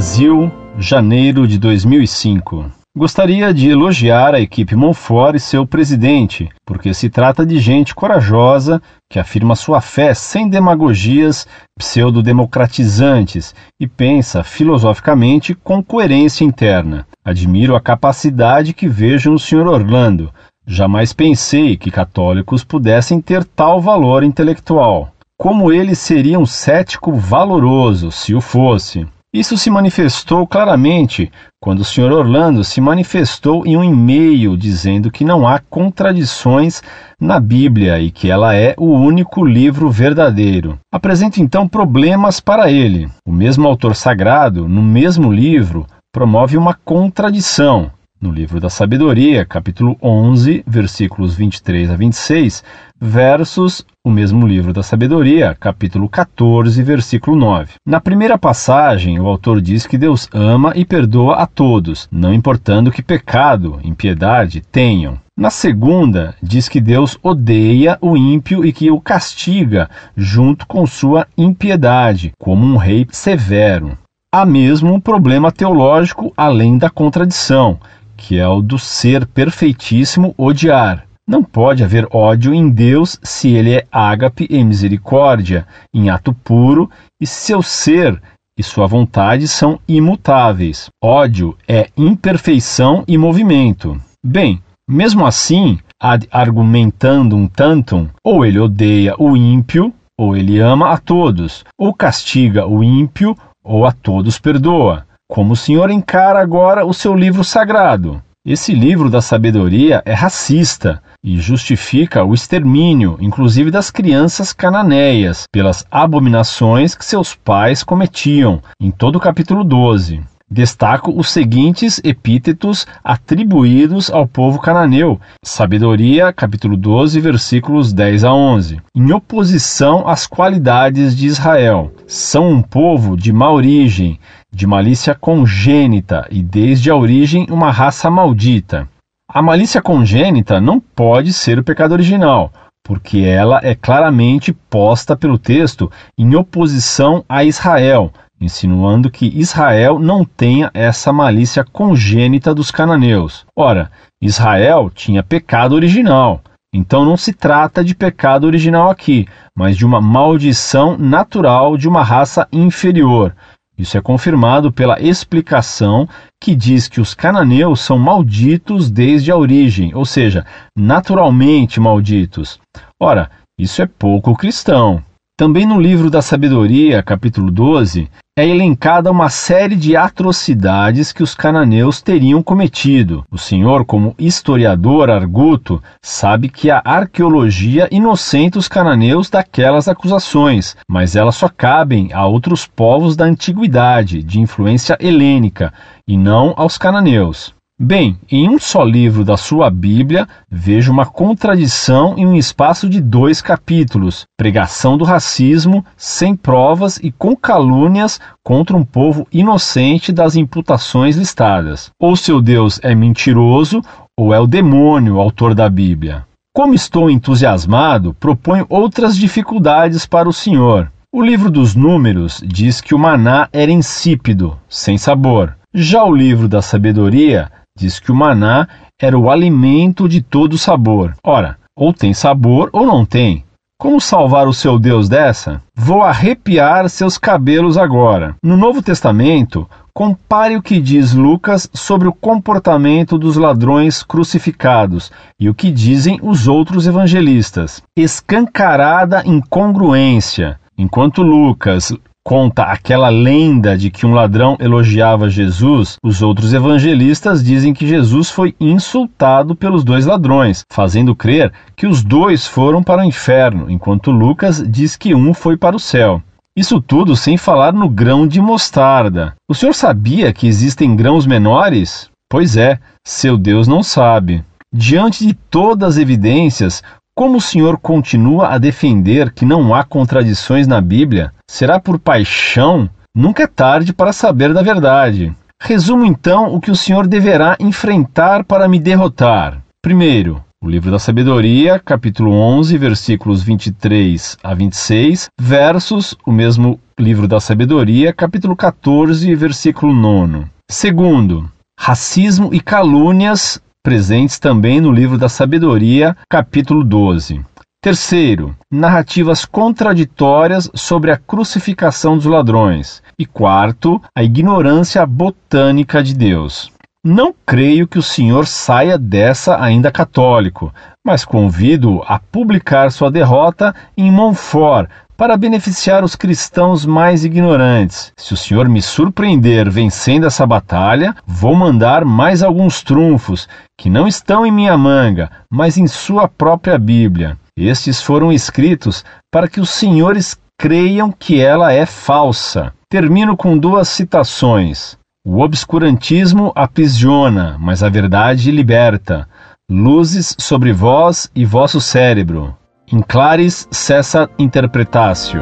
Brasil, 0.00 0.50
janeiro 0.78 1.46
de 1.46 1.58
2005. 1.58 2.72
Gostaria 2.96 3.52
de 3.52 3.68
elogiar 3.68 4.34
a 4.34 4.40
equipe 4.40 4.74
Monfort 4.74 5.34
e 5.34 5.38
seu 5.38 5.66
presidente, 5.66 6.48
porque 6.64 6.94
se 6.94 7.10
trata 7.10 7.44
de 7.44 7.58
gente 7.58 7.94
corajosa 7.94 8.80
que 9.10 9.18
afirma 9.18 9.54
sua 9.54 9.82
fé 9.82 10.14
sem 10.14 10.48
demagogias 10.48 11.46
pseudo-democratizantes 11.78 13.54
e 13.78 13.86
pensa 13.86 14.42
filosoficamente 14.42 15.54
com 15.54 15.82
coerência 15.82 16.44
interna. 16.44 17.06
Admiro 17.22 17.76
a 17.76 17.80
capacidade 17.80 18.72
que 18.72 18.88
vejo 18.88 19.30
no 19.30 19.38
Sr. 19.38 19.66
Orlando. 19.66 20.32
Jamais 20.66 21.12
pensei 21.12 21.76
que 21.76 21.90
católicos 21.90 22.64
pudessem 22.64 23.20
ter 23.20 23.44
tal 23.44 23.82
valor 23.82 24.22
intelectual. 24.22 25.12
Como 25.36 25.70
ele 25.70 25.94
seria 25.94 26.38
um 26.38 26.46
cético 26.46 27.12
valoroso, 27.12 28.10
se 28.10 28.34
o 28.34 28.40
fosse. 28.40 29.06
Isso 29.32 29.56
se 29.56 29.70
manifestou 29.70 30.44
claramente 30.44 31.30
quando 31.60 31.80
o 31.80 31.84
Sr. 31.84 32.10
Orlando 32.10 32.64
se 32.64 32.80
manifestou 32.80 33.64
em 33.64 33.76
um 33.76 33.84
e-mail 33.84 34.56
dizendo 34.56 35.08
que 35.08 35.24
não 35.24 35.46
há 35.46 35.60
contradições 35.60 36.82
na 37.20 37.38
Bíblia 37.38 38.00
e 38.00 38.10
que 38.10 38.28
ela 38.28 38.56
é 38.56 38.74
o 38.76 38.86
único 38.86 39.44
livro 39.44 39.88
verdadeiro. 39.88 40.80
Apresenta 40.92 41.40
então 41.40 41.68
problemas 41.68 42.40
para 42.40 42.72
ele. 42.72 43.08
O 43.24 43.30
mesmo 43.30 43.68
autor 43.68 43.94
sagrado, 43.94 44.66
no 44.68 44.82
mesmo 44.82 45.32
livro, 45.32 45.86
promove 46.12 46.56
uma 46.56 46.74
contradição. 46.74 47.88
No 48.22 48.30
livro 48.30 48.60
da 48.60 48.68
Sabedoria, 48.68 49.46
capítulo 49.46 49.96
11, 50.02 50.62
versículos 50.66 51.34
23 51.34 51.90
a 51.90 51.96
26, 51.96 52.62
versus 53.00 53.82
o 54.04 54.10
mesmo 54.10 54.46
livro 54.46 54.74
da 54.74 54.82
Sabedoria, 54.82 55.56
capítulo 55.58 56.06
14, 56.06 56.82
versículo 56.82 57.34
9. 57.34 57.76
Na 57.88 57.98
primeira 57.98 58.36
passagem, 58.36 59.18
o 59.18 59.26
autor 59.26 59.58
diz 59.62 59.86
que 59.86 59.96
Deus 59.96 60.28
ama 60.34 60.74
e 60.76 60.84
perdoa 60.84 61.36
a 61.36 61.46
todos, 61.46 62.06
não 62.12 62.34
importando 62.34 62.90
que 62.90 63.02
pecado, 63.02 63.80
impiedade 63.82 64.60
tenham. 64.70 65.18
Na 65.34 65.48
segunda, 65.48 66.34
diz 66.42 66.68
que 66.68 66.78
Deus 66.78 67.16
odeia 67.22 67.96
o 68.02 68.18
ímpio 68.18 68.66
e 68.66 68.70
que 68.70 68.90
o 68.90 69.00
castiga 69.00 69.88
junto 70.14 70.66
com 70.66 70.86
sua 70.86 71.26
impiedade, 71.38 72.32
como 72.38 72.66
um 72.66 72.76
rei 72.76 73.06
severo. 73.10 73.96
Há 74.32 74.46
mesmo 74.46 74.92
um 74.92 75.00
problema 75.00 75.50
teológico 75.50 76.32
além 76.36 76.78
da 76.78 76.88
contradição, 76.88 77.80
que 78.20 78.38
é 78.38 78.46
o 78.46 78.60
do 78.60 78.78
ser 78.78 79.26
perfeitíssimo 79.26 80.34
odiar. 80.36 81.06
Não 81.26 81.42
pode 81.42 81.82
haver 81.82 82.06
ódio 82.12 82.52
em 82.52 82.68
Deus 82.68 83.18
se 83.22 83.48
ele 83.48 83.72
é 83.72 83.86
ágape 83.90 84.46
e 84.50 84.62
misericórdia, 84.62 85.66
em 85.94 86.10
ato 86.10 86.34
puro, 86.34 86.90
e 87.20 87.26
seu 87.26 87.62
ser 87.62 88.20
e 88.58 88.62
sua 88.62 88.86
vontade 88.86 89.48
são 89.48 89.80
imutáveis. 89.88 90.90
Ódio 91.02 91.56
é 91.66 91.88
imperfeição 91.96 93.04
e 93.08 93.16
movimento. 93.16 93.98
Bem, 94.22 94.62
mesmo 94.88 95.24
assim, 95.24 95.78
ad 95.98 96.28
argumentando 96.30 97.34
um 97.34 97.48
tantum, 97.48 98.06
ou 98.22 98.44
ele 98.44 98.58
odeia 98.58 99.14
o 99.18 99.34
ímpio, 99.34 99.94
ou 100.18 100.36
ele 100.36 100.58
ama 100.58 100.90
a 100.90 100.98
todos, 100.98 101.64
ou 101.78 101.94
castiga 101.94 102.66
o 102.66 102.84
ímpio, 102.84 103.34
ou 103.64 103.86
a 103.86 103.92
todos 103.92 104.38
perdoa. 104.38 105.06
Como 105.30 105.52
o 105.52 105.56
senhor 105.56 105.92
encara 105.92 106.40
agora 106.40 106.84
o 106.84 106.92
seu 106.92 107.14
livro 107.14 107.44
sagrado? 107.44 108.20
Esse 108.44 108.74
livro 108.74 109.08
da 109.08 109.22
sabedoria 109.22 110.02
é 110.04 110.12
racista 110.12 111.00
e 111.22 111.38
justifica 111.38 112.24
o 112.24 112.34
extermínio, 112.34 113.16
inclusive 113.20 113.70
das 113.70 113.92
crianças 113.92 114.52
cananeias, 114.52 115.44
pelas 115.52 115.86
abominações 115.88 116.96
que 116.96 117.04
seus 117.04 117.32
pais 117.32 117.84
cometiam, 117.84 118.60
em 118.80 118.90
todo 118.90 119.16
o 119.16 119.20
capítulo 119.20 119.62
12. 119.62 120.20
Destaco 120.52 121.12
os 121.16 121.30
seguintes 121.30 122.00
epítetos 122.02 122.84
atribuídos 123.04 124.10
ao 124.10 124.26
povo 124.26 124.58
cananeu. 124.58 125.20
Sabedoria, 125.44 126.32
capítulo 126.32 126.76
12, 126.76 127.20
versículos 127.20 127.92
10 127.92 128.24
a 128.24 128.34
11. 128.34 128.80
Em 128.92 129.12
oposição 129.12 130.08
às 130.08 130.26
qualidades 130.26 131.16
de 131.16 131.26
Israel. 131.26 131.92
São 132.04 132.50
um 132.50 132.60
povo 132.60 133.16
de 133.16 133.32
má 133.32 133.48
origem, 133.48 134.18
de 134.52 134.66
malícia 134.66 135.14
congênita 135.14 136.26
e 136.32 136.42
desde 136.42 136.90
a 136.90 136.96
origem 136.96 137.46
uma 137.48 137.70
raça 137.70 138.10
maldita. 138.10 138.88
A 139.32 139.40
malícia 139.40 139.80
congênita 139.80 140.60
não 140.60 140.80
pode 140.80 141.32
ser 141.32 141.60
o 141.60 141.64
pecado 141.64 141.92
original, 141.92 142.52
porque 142.82 143.20
ela 143.20 143.60
é 143.62 143.76
claramente 143.76 144.52
posta 144.52 145.14
pelo 145.14 145.38
texto 145.38 145.88
em 146.18 146.34
oposição 146.34 147.24
a 147.28 147.44
Israel, 147.44 148.12
insinuando 148.40 149.10
que 149.10 149.26
Israel 149.26 149.98
não 149.98 150.24
tenha 150.24 150.70
essa 150.72 151.12
malícia 151.12 151.62
congênita 151.64 152.54
dos 152.54 152.70
cananeus. 152.70 153.44
Ora, 153.54 153.90
Israel 154.22 154.90
tinha 154.92 155.22
pecado 155.22 155.74
original. 155.74 156.40
Então 156.72 157.04
não 157.04 157.16
se 157.16 157.32
trata 157.32 157.84
de 157.84 157.94
pecado 157.94 158.44
original 158.44 158.90
aqui, 158.90 159.26
mas 159.56 159.76
de 159.76 159.84
uma 159.84 160.00
maldição 160.00 160.96
natural 160.96 161.76
de 161.76 161.88
uma 161.88 162.02
raça 162.02 162.46
inferior. 162.52 163.34
Isso 163.76 163.96
é 163.96 164.00
confirmado 164.00 164.70
pela 164.70 165.00
explicação 165.00 166.08
que 166.40 166.54
diz 166.54 166.86
que 166.86 167.00
os 167.00 167.14
cananeus 167.14 167.80
são 167.80 167.98
malditos 167.98 168.90
desde 168.90 169.32
a 169.32 169.36
origem, 169.36 169.94
ou 169.94 170.04
seja, 170.04 170.44
naturalmente 170.76 171.80
malditos. 171.80 172.60
Ora, 173.00 173.30
isso 173.58 173.80
é 173.80 173.86
pouco 173.86 174.36
cristão. 174.36 175.02
Também 175.36 175.64
no 175.64 175.80
livro 175.80 176.10
da 176.10 176.20
Sabedoria, 176.20 177.02
capítulo 177.02 177.50
12, 177.50 178.10
é 178.40 178.48
elencada 178.48 179.10
uma 179.10 179.28
série 179.28 179.76
de 179.76 179.94
atrocidades 179.94 181.12
que 181.12 181.22
os 181.22 181.34
cananeus 181.34 182.00
teriam 182.00 182.42
cometido. 182.42 183.22
O 183.30 183.36
senhor, 183.36 183.84
como 183.84 184.14
historiador 184.18 185.10
arguto, 185.10 185.82
sabe 186.00 186.48
que 186.48 186.70
a 186.70 186.80
arqueologia 186.82 187.86
inocenta 187.90 188.58
os 188.58 188.66
cananeus 188.66 189.28
daquelas 189.28 189.88
acusações, 189.88 190.74
mas 190.88 191.16
elas 191.16 191.34
só 191.34 191.50
cabem 191.50 192.14
a 192.14 192.24
outros 192.24 192.66
povos 192.66 193.14
da 193.14 193.26
antiguidade, 193.26 194.22
de 194.22 194.40
influência 194.40 194.96
helênica, 194.98 195.70
e 196.08 196.16
não 196.16 196.54
aos 196.56 196.78
cananeus. 196.78 197.59
Bem, 197.82 198.18
em 198.30 198.46
um 198.46 198.58
só 198.58 198.84
livro 198.84 199.24
da 199.24 199.38
sua 199.38 199.70
Bíblia, 199.70 200.28
vejo 200.50 200.92
uma 200.92 201.06
contradição 201.06 202.14
em 202.18 202.26
um 202.26 202.36
espaço 202.36 202.86
de 202.86 203.00
dois 203.00 203.40
capítulos: 203.40 204.26
pregação 204.36 204.98
do 204.98 205.04
racismo, 205.04 205.82
sem 205.96 206.36
provas 206.36 206.98
e 206.98 207.10
com 207.10 207.34
calúnias 207.34 208.20
contra 208.44 208.76
um 208.76 208.84
povo 208.84 209.26
inocente 209.32 210.12
das 210.12 210.36
imputações 210.36 211.16
listadas. 211.16 211.90
Ou 211.98 212.16
seu 212.16 212.42
Deus 212.42 212.78
é 212.82 212.94
mentiroso, 212.94 213.80
ou 214.14 214.34
é 214.34 214.38
o 214.38 214.46
demônio, 214.46 215.18
autor 215.18 215.54
da 215.54 215.66
Bíblia. 215.70 216.26
Como 216.54 216.74
estou 216.74 217.08
entusiasmado, 217.08 218.12
proponho 218.12 218.66
outras 218.68 219.16
dificuldades 219.16 220.04
para 220.04 220.28
o 220.28 220.34
Senhor. 220.34 220.92
O 221.10 221.22
livro 221.22 221.50
dos 221.50 221.74
Números 221.74 222.42
diz 222.46 222.82
que 222.82 222.94
o 222.94 222.98
maná 222.98 223.48
era 223.50 223.72
insípido, 223.72 224.58
sem 224.68 224.98
sabor. 224.98 225.56
Já 225.72 226.04
o 226.04 226.12
livro 226.12 226.48
da 226.48 226.60
Sabedoria 226.60 227.48
diz 227.76 227.98
que 227.98 228.12
o 228.12 228.14
maná 228.14 228.68
era 229.00 229.18
o 229.18 229.30
alimento 229.30 230.08
de 230.08 230.20
todo 230.20 230.58
sabor. 230.58 231.14
Ora, 231.24 231.58
ou 231.76 231.92
tem 231.92 232.12
sabor 232.12 232.68
ou 232.72 232.86
não 232.86 233.04
tem. 233.04 233.44
Como 233.80 233.98
salvar 233.98 234.46
o 234.46 234.52
seu 234.52 234.78
Deus 234.78 235.08
dessa? 235.08 235.62
Vou 235.74 236.02
arrepiar 236.02 236.86
seus 236.90 237.16
cabelos 237.16 237.78
agora. 237.78 238.36
No 238.44 238.54
Novo 238.54 238.82
Testamento, 238.82 239.66
compare 239.94 240.54
o 240.54 240.60
que 240.62 240.78
diz 240.78 241.14
Lucas 241.14 241.66
sobre 241.72 242.06
o 242.06 242.12
comportamento 242.12 243.16
dos 243.16 243.36
ladrões 243.36 244.02
crucificados 244.02 245.10
e 245.40 245.48
o 245.48 245.54
que 245.54 245.70
dizem 245.70 246.18
os 246.22 246.46
outros 246.46 246.86
evangelistas. 246.86 247.82
Escancarada 247.96 249.22
incongruência. 249.24 250.60
Enquanto 250.76 251.22
Lucas 251.22 251.90
conta 252.30 252.62
aquela 252.62 253.08
lenda 253.08 253.76
de 253.76 253.90
que 253.90 254.06
um 254.06 254.14
ladrão 254.14 254.56
elogiava 254.60 255.28
Jesus, 255.28 255.96
os 256.00 256.22
outros 256.22 256.54
evangelistas 256.54 257.42
dizem 257.42 257.74
que 257.74 257.88
Jesus 257.88 258.30
foi 258.30 258.54
insultado 258.60 259.56
pelos 259.56 259.82
dois 259.82 260.06
ladrões, 260.06 260.62
fazendo 260.72 261.16
crer 261.16 261.52
que 261.74 261.88
os 261.88 262.04
dois 262.04 262.46
foram 262.46 262.84
para 262.84 263.02
o 263.02 263.04
inferno, 263.04 263.68
enquanto 263.68 264.12
Lucas 264.12 264.62
diz 264.64 264.94
que 264.94 265.12
um 265.12 265.34
foi 265.34 265.56
para 265.56 265.74
o 265.74 265.80
céu. 265.80 266.22
Isso 266.56 266.80
tudo 266.80 267.16
sem 267.16 267.36
falar 267.36 267.72
no 267.72 267.88
grão 267.88 268.28
de 268.28 268.40
mostarda. 268.40 269.34
O 269.50 269.54
senhor 269.54 269.74
sabia 269.74 270.32
que 270.32 270.46
existem 270.46 270.94
grãos 270.94 271.26
menores? 271.26 272.08
Pois 272.30 272.56
é, 272.56 272.78
seu 273.04 273.36
Deus 273.36 273.66
não 273.66 273.82
sabe. 273.82 274.44
Diante 274.72 275.26
de 275.26 275.34
todas 275.34 275.96
as 275.96 275.98
evidências, 275.98 276.80
como 277.20 277.36
o 277.36 277.40
senhor 277.40 277.76
continua 277.76 278.48
a 278.48 278.56
defender 278.56 279.30
que 279.30 279.44
não 279.44 279.74
há 279.74 279.84
contradições 279.84 280.66
na 280.66 280.80
Bíblia? 280.80 281.34
Será 281.46 281.78
por 281.78 281.98
paixão? 281.98 282.88
Nunca 283.14 283.42
é 283.42 283.46
tarde 283.46 283.92
para 283.92 284.10
saber 284.10 284.54
da 284.54 284.62
verdade. 284.62 285.30
Resumo 285.62 286.06
então 286.06 286.54
o 286.54 286.58
que 286.58 286.70
o 286.70 286.74
senhor 286.74 287.06
deverá 287.06 287.58
enfrentar 287.60 288.42
para 288.42 288.66
me 288.66 288.78
derrotar. 288.78 289.62
Primeiro, 289.82 290.42
O 290.62 290.68
livro 290.68 290.90
da 290.90 290.98
sabedoria, 290.98 291.78
capítulo 291.78 292.32
11, 292.32 292.78
versículos 292.78 293.42
23 293.42 294.38
a 294.42 294.54
26, 294.54 295.28
versus 295.38 296.16
o 296.24 296.32
mesmo 296.32 296.80
livro 296.98 297.28
da 297.28 297.38
sabedoria, 297.38 298.14
capítulo 298.14 298.56
14, 298.56 299.34
versículo 299.34 299.92
9. 299.94 300.46
Segundo, 300.70 301.50
racismo 301.78 302.48
e 302.52 302.60
calúnias 302.60 303.60
presentes 303.82 304.38
também 304.38 304.80
no 304.80 304.92
livro 304.92 305.16
da 305.16 305.28
sabedoria, 305.28 306.16
capítulo 306.28 306.84
12. 306.84 307.40
Terceiro, 307.82 308.54
narrativas 308.70 309.46
contraditórias 309.46 310.70
sobre 310.74 311.10
a 311.10 311.16
crucificação 311.16 312.16
dos 312.16 312.26
ladrões. 312.26 313.02
E 313.18 313.24
quarto, 313.24 314.00
a 314.14 314.22
ignorância 314.22 315.04
botânica 315.06 316.02
de 316.02 316.14
Deus. 316.14 316.70
Não 317.02 317.34
creio 317.46 317.88
que 317.88 317.98
o 317.98 318.02
senhor 318.02 318.46
saia 318.46 318.98
dessa 318.98 319.58
ainda 319.58 319.90
católico, 319.90 320.70
mas 321.02 321.24
convido-o 321.24 322.02
a 322.06 322.18
publicar 322.18 322.92
sua 322.92 323.10
derrota 323.10 323.74
em 323.96 324.12
Montfort 324.12 324.90
para 325.20 325.36
beneficiar 325.36 326.02
os 326.02 326.16
cristãos 326.16 326.86
mais 326.86 327.26
ignorantes. 327.26 328.10
Se 328.16 328.32
o 328.32 328.36
senhor 328.38 328.66
me 328.70 328.80
surpreender 328.80 329.68
vencendo 329.68 330.26
essa 330.26 330.46
batalha, 330.46 331.14
vou 331.26 331.54
mandar 331.54 332.06
mais 332.06 332.42
alguns 332.42 332.82
trunfos 332.82 333.46
que 333.78 333.90
não 333.90 334.08
estão 334.08 334.46
em 334.46 334.50
minha 334.50 334.78
manga, 334.78 335.30
mas 335.52 335.76
em 335.76 335.86
sua 335.86 336.26
própria 336.26 336.78
Bíblia. 336.78 337.36
Estes 337.54 338.00
foram 338.00 338.32
escritos 338.32 339.04
para 339.30 339.46
que 339.46 339.60
os 339.60 339.68
senhores 339.68 340.38
creiam 340.58 341.12
que 341.12 341.38
ela 341.38 341.70
é 341.70 341.84
falsa. 341.84 342.72
Termino 342.88 343.36
com 343.36 343.58
duas 343.58 343.90
citações. 343.90 344.96
O 345.22 345.42
obscurantismo 345.42 346.50
aprisiona, 346.56 347.58
mas 347.60 347.82
a 347.82 347.90
verdade 347.90 348.50
liberta. 348.50 349.28
Luzes 349.70 350.34
sobre 350.38 350.72
vós 350.72 351.30
e 351.34 351.44
vosso 351.44 351.78
cérebro. 351.78 352.56
In 352.92 353.02
claris 353.02 353.68
cessa 353.70 354.28
interpretatio. 354.36 355.40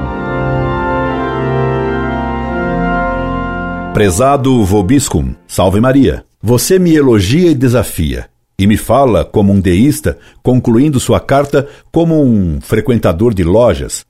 Prezado 3.95 4.63
Vobiscum, 4.67 5.35
salve 5.47 5.81
Maria. 5.81 6.27
Você 6.43 6.79
me 6.79 6.95
elogia 6.95 7.51
e 7.51 7.55
desafia, 7.55 8.29
e 8.59 8.67
me 8.67 8.77
fala 8.77 9.25
como 9.25 9.51
um 9.51 9.61
deísta, 9.61 10.19
concluindo 10.43 11.01
sua 11.01 11.21
carta 11.21 11.67
como 11.91 12.23
um 12.23 12.61
frequentador 12.61 13.33
de 13.33 13.45
lojas, 13.45 14.05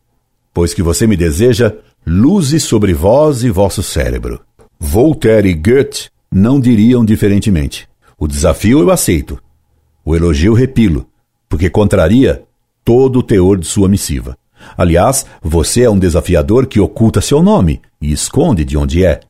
pois 0.53 0.75
que 0.75 0.83
você 0.83 1.07
me 1.07 1.17
deseja 1.17 1.73
luzes 2.05 2.65
sobre 2.65 2.93
vós 2.93 3.45
e 3.45 3.51
vosso 3.51 3.85
cérebro. 3.85 4.41
Voltaire 4.81 5.49
e 5.49 5.55
Goethe 5.55 6.11
não 6.29 6.59
diriam 6.59 7.05
diferentemente. 7.05 7.89
O 8.19 8.27
desafio 8.27 8.81
eu 8.81 8.91
aceito. 8.91 9.41
O 10.05 10.17
elogio 10.17 10.55
repilo, 10.55 11.07
porque 11.49 11.71
contraria 11.71 12.48
todo 12.89 13.19
o 13.19 13.23
teor 13.23 13.59
de 13.59 13.67
sua 13.67 13.87
missiva. 13.87 14.35
Aliás, 14.75 15.27
você 15.43 15.83
é 15.83 15.91
um 15.91 15.99
desafiador 15.99 16.65
que 16.65 16.81
oculta 16.81 17.21
seu 17.21 17.43
nome 17.43 17.83
e 18.01 18.11
esconde 18.11 18.65
de 18.65 18.79
onde 18.79 19.05
é, 19.05 19.21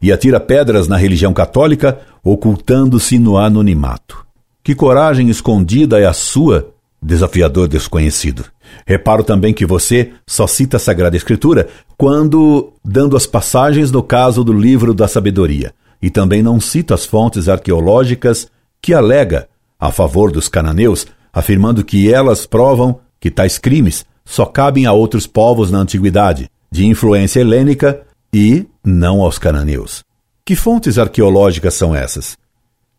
e 0.00 0.12
atira 0.12 0.38
pedras 0.38 0.86
na 0.86 0.96
religião 0.96 1.32
católica, 1.32 1.98
ocultando-se 2.22 3.18
no 3.18 3.36
anonimato. 3.36 4.24
Que 4.62 4.72
coragem 4.72 5.28
escondida 5.30 5.98
é 5.98 6.06
a 6.06 6.12
sua, 6.12 6.72
desafiador 7.02 7.66
desconhecido. 7.66 8.44
Reparo 8.86 9.24
também 9.24 9.52
que 9.52 9.66
você 9.66 10.12
só 10.24 10.46
cita 10.46 10.76
a 10.76 10.80
Sagrada 10.80 11.16
Escritura 11.16 11.66
quando 11.96 12.72
dando 12.84 13.16
as 13.16 13.26
passagens 13.26 13.90
no 13.90 14.00
caso 14.00 14.44
do 14.44 14.52
livro 14.52 14.94
da 14.94 15.08
sabedoria, 15.08 15.74
e 16.00 16.08
também 16.08 16.40
não 16.40 16.60
cita 16.60 16.94
as 16.94 17.04
fontes 17.04 17.48
arqueológicas 17.48 18.48
que 18.80 18.94
alega 18.94 19.48
a 19.76 19.90
favor 19.90 20.30
dos 20.30 20.48
cananeus, 20.48 21.04
afirmando 21.32 21.84
que 21.84 22.12
elas 22.12 22.46
provam 22.46 23.00
que 23.20 23.30
tais 23.30 23.58
crimes 23.58 24.04
só 24.24 24.44
cabem 24.44 24.86
a 24.86 24.92
outros 24.92 25.26
povos 25.26 25.70
na 25.70 25.78
antiguidade, 25.78 26.50
de 26.70 26.86
influência 26.86 27.40
helênica 27.40 28.02
e 28.32 28.66
não 28.84 29.22
aos 29.22 29.38
cananeus. 29.38 30.02
Que 30.44 30.54
fontes 30.54 30.98
arqueológicas 30.98 31.74
são 31.74 31.94
essas? 31.94 32.36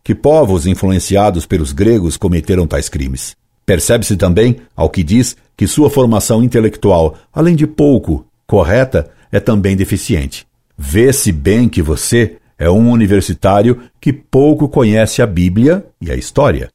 Que 0.03 0.15
povos 0.15 0.65
influenciados 0.65 1.45
pelos 1.45 1.71
gregos 1.71 2.17
cometeram 2.17 2.65
tais 2.65 2.89
crimes? 2.89 3.35
Percebe-se 3.65 4.17
também, 4.17 4.57
ao 4.75 4.89
que 4.89 5.03
diz, 5.03 5.37
que 5.55 5.67
sua 5.67 5.89
formação 5.89 6.43
intelectual, 6.43 7.15
além 7.31 7.55
de 7.55 7.67
pouco 7.67 8.25
correta, 8.47 9.11
é 9.31 9.39
também 9.39 9.75
deficiente. 9.75 10.47
Vê-se 10.75 11.31
bem 11.31 11.69
que 11.69 11.81
você 11.81 12.37
é 12.57 12.69
um 12.69 12.89
universitário 12.89 13.81
que 14.01 14.11
pouco 14.11 14.67
conhece 14.67 15.21
a 15.21 15.27
Bíblia 15.27 15.85
e 16.01 16.11
a 16.11 16.15
história. 16.15 16.69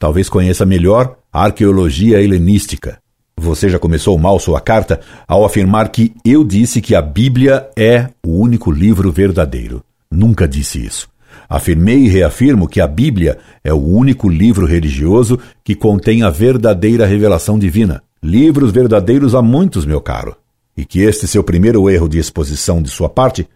Talvez 0.00 0.30
conheça 0.30 0.64
melhor 0.64 1.18
a 1.30 1.44
arqueologia 1.44 2.22
helenística. 2.22 2.98
Você 3.36 3.68
já 3.68 3.78
começou 3.78 4.18
mal 4.18 4.40
sua 4.40 4.58
carta 4.58 4.98
ao 5.28 5.44
afirmar 5.44 5.90
que 5.90 6.14
eu 6.24 6.42
disse 6.42 6.80
que 6.80 6.94
a 6.94 7.02
Bíblia 7.02 7.68
é 7.76 8.08
o 8.24 8.30
único 8.30 8.72
livro 8.72 9.12
verdadeiro. 9.12 9.84
Nunca 10.10 10.48
disse 10.48 10.82
isso. 10.82 11.06
Afirmei 11.46 11.98
e 11.98 12.08
reafirmo 12.08 12.66
que 12.66 12.80
a 12.80 12.86
Bíblia 12.86 13.36
é 13.62 13.74
o 13.74 13.76
único 13.76 14.26
livro 14.26 14.64
religioso 14.64 15.38
que 15.62 15.74
contém 15.74 16.22
a 16.22 16.30
verdadeira 16.30 17.04
revelação 17.04 17.58
divina. 17.58 18.02
Livros 18.22 18.72
verdadeiros 18.72 19.34
há 19.34 19.42
muitos, 19.42 19.84
meu 19.84 20.00
caro. 20.00 20.34
E 20.74 20.86
que 20.86 21.00
este 21.00 21.26
seu 21.26 21.44
primeiro 21.44 21.90
erro 21.90 22.08
de 22.08 22.18
exposição 22.18 22.80
de 22.80 22.88
sua 22.88 23.10
parte 23.10 23.46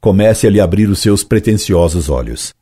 comece 0.00 0.46
a 0.46 0.50
lhe 0.50 0.60
abrir 0.60 0.88
os 0.88 1.00
seus 1.00 1.24
pretensiosos 1.24 2.08
olhos. 2.08 2.54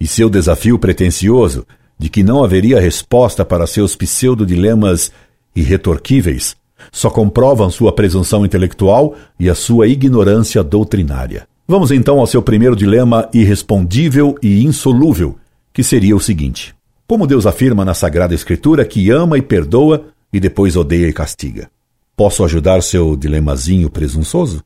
E 0.00 0.08
seu 0.08 0.28
desafio 0.28 0.76
pretensioso 0.76 1.64
de 1.98 2.08
que 2.08 2.22
não 2.22 2.42
haveria 2.42 2.80
resposta 2.80 3.44
para 3.44 3.66
seus 3.66 3.94
pseudo-dilemas 3.96 5.12
irretorquíveis 5.54 6.56
só 6.92 7.10
comprovam 7.10 7.70
sua 7.70 7.92
presunção 7.92 8.44
intelectual 8.44 9.14
e 9.38 9.48
a 9.48 9.54
sua 9.54 9.86
ignorância 9.86 10.62
doutrinária. 10.62 11.46
Vamos 11.66 11.90
então 11.90 12.18
ao 12.20 12.26
seu 12.26 12.42
primeiro 12.42 12.76
dilema 12.76 13.28
irrespondível 13.32 14.36
e 14.42 14.64
insolúvel, 14.64 15.38
que 15.72 15.82
seria 15.82 16.14
o 16.14 16.20
seguinte: 16.20 16.74
Como 17.06 17.26
Deus 17.26 17.46
afirma 17.46 17.84
na 17.84 17.94
Sagrada 17.94 18.34
Escritura 18.34 18.84
que 18.84 19.10
ama 19.10 19.38
e 19.38 19.42
perdoa 19.42 20.06
e 20.32 20.38
depois 20.38 20.76
odeia 20.76 21.08
e 21.08 21.12
castiga? 21.12 21.70
Posso 22.16 22.44
ajudar 22.44 22.82
seu 22.82 23.16
dilemazinho 23.16 23.88
presunçoso? 23.88 24.62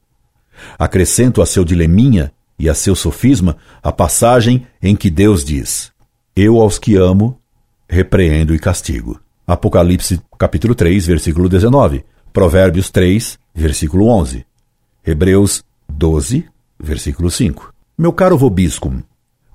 Acrescento 0.79 1.41
a 1.41 1.47
seu 1.47 1.65
dileminha 1.65 2.33
e 2.59 2.69
a 2.69 2.75
seu 2.75 2.97
sofisma 2.97 3.57
a 3.81 3.93
passagem 3.93 4.67
em 4.83 4.97
que 4.97 5.09
Deus 5.09 5.45
diz: 5.45 5.93
Eu 6.40 6.61
aos 6.61 6.79
que 6.79 6.94
amo, 6.94 7.37
repreendo 7.88 8.55
e 8.55 8.61
castigo. 8.61 9.20
Apocalipse 9.44 10.20
capítulo 10.38 10.73
3, 10.73 11.04
versículo 11.04 11.49
19. 11.49 12.04
Provérbios 12.33 12.90
3, 12.92 13.37
versículo 13.52 14.07
11. 14.07 14.47
Hebreus 15.04 15.64
12, 15.88 16.45
versículo 16.78 17.28
5. 17.28 17.75
Meu 17.99 18.12
caro 18.12 18.38
vobiscum, 18.38 19.02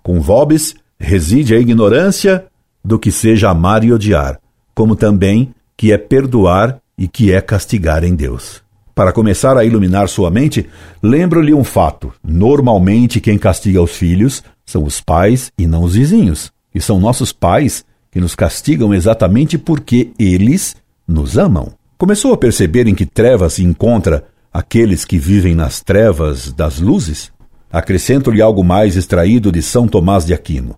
com 0.04 0.20
vobis 0.20 0.76
reside 1.00 1.56
a 1.56 1.58
ignorância 1.58 2.48
do 2.84 3.00
que 3.00 3.14
seja 3.14 3.50
amar 3.50 3.86
e 3.86 3.94
odiar, 3.94 4.38
como 4.76 4.94
também 4.94 5.56
que 5.78 5.94
é 5.94 5.98
perdoar 5.98 6.82
e 6.98 7.08
que 7.08 7.32
é 7.32 7.40
castigar 7.40 8.04
em 8.04 8.14
Deus. 8.14 8.62
Para 8.94 9.14
começar 9.14 9.58
a 9.58 9.64
iluminar 9.64 10.10
sua 10.10 10.30
mente, 10.30 10.68
lembro-lhe 11.02 11.54
um 11.54 11.64
fato: 11.64 12.14
normalmente 12.22 13.22
quem 13.22 13.38
castiga 13.38 13.82
os 13.82 13.96
filhos 13.96 14.44
são 14.66 14.84
os 14.84 15.00
pais 15.00 15.50
e 15.58 15.66
não 15.66 15.84
os 15.84 15.96
vizinhos. 15.96 16.53
E 16.74 16.82
são 16.82 17.00
nossos 17.00 17.32
pais 17.32 17.86
que 18.12 18.20
nos 18.20 18.36
castigam 18.36 18.94
exatamente 18.94 19.58
porque 19.58 20.12
eles 20.20 20.76
nos 21.08 21.38
amam. 21.38 21.74
Começou 21.98 22.34
a 22.34 22.38
perceber 22.38 22.88
em 22.88 22.96
que 22.96 23.06
trevas 23.06 23.54
se 23.54 23.64
encontra 23.64 24.26
aqueles 24.52 25.06
que 25.06 25.18
vivem 25.18 25.56
nas 25.56 25.82
trevas 25.82 26.52
das 26.52 26.80
luzes? 26.80 27.32
Acrescento-lhe 27.72 28.42
algo 28.42 28.64
mais 28.64 28.96
extraído 28.96 29.52
de 29.52 29.62
São 29.62 29.88
Tomás 29.88 30.26
de 30.26 30.34
Aquino. 30.34 30.78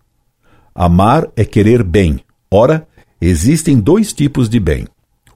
Amar 0.74 1.28
é 1.36 1.44
querer 1.44 1.84
bem. 1.84 2.20
Ora, 2.50 2.88
existem 3.20 3.80
dois 3.80 4.14
tipos 4.14 4.48
de 4.48 4.60
bem. 4.60 4.88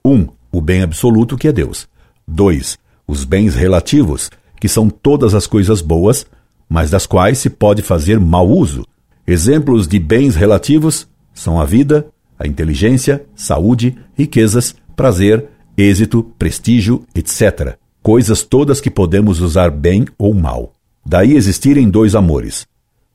Um, 0.04 0.26
o 0.50 0.60
bem 0.60 0.82
absoluto, 0.82 1.36
que 1.36 1.48
é 1.48 1.52
Deus. 1.52 1.86
Dois, 2.26 2.78
os 3.06 3.24
bens 3.24 3.54
relativos, 3.54 4.30
que 4.58 4.68
são 4.68 4.88
todas 4.88 5.34
as 5.34 5.46
coisas 5.46 5.80
boas, 5.80 6.24
mas 6.68 6.90
das 6.90 7.06
quais 7.06 7.38
se 7.38 7.50
pode 7.50 7.82
fazer 7.82 8.18
mau 8.18 8.48
uso. 8.48 8.86
Exemplos 9.30 9.86
de 9.86 9.98
bens 9.98 10.34
relativos 10.34 11.08
são 11.32 11.60
a 11.60 11.64
vida, 11.64 12.06
a 12.38 12.46
inteligência, 12.46 13.24
saúde, 13.34 13.96
riquezas, 14.14 14.74
prazer, 14.96 15.48
êxito, 15.76 16.22
prestígio, 16.38 17.04
etc 17.14 17.78
coisas 18.02 18.42
todas 18.42 18.80
que 18.80 18.90
podemos 18.90 19.40
usar 19.40 19.70
bem 19.70 20.06
ou 20.18 20.34
mal. 20.34 20.72
Daí 21.04 21.34
existirem 21.34 21.88
dois 21.88 22.14
amores. 22.14 22.66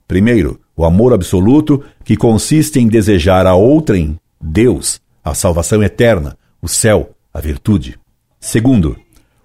Primeiro, 0.08 0.60
o 0.76 0.86
amor 0.86 1.14
absoluto, 1.14 1.84
que 2.04 2.16
consiste 2.16 2.80
em 2.80 2.88
desejar 2.88 3.48
a 3.48 3.56
outrem, 3.56 4.20
Deus, 4.40 5.00
a 5.24 5.34
salvação 5.34 5.82
eterna, 5.84 6.38
o 6.62 6.68
céu, 6.68 7.12
a 7.34 7.40
virtude. 7.40 7.98
Segundo, 8.40 8.96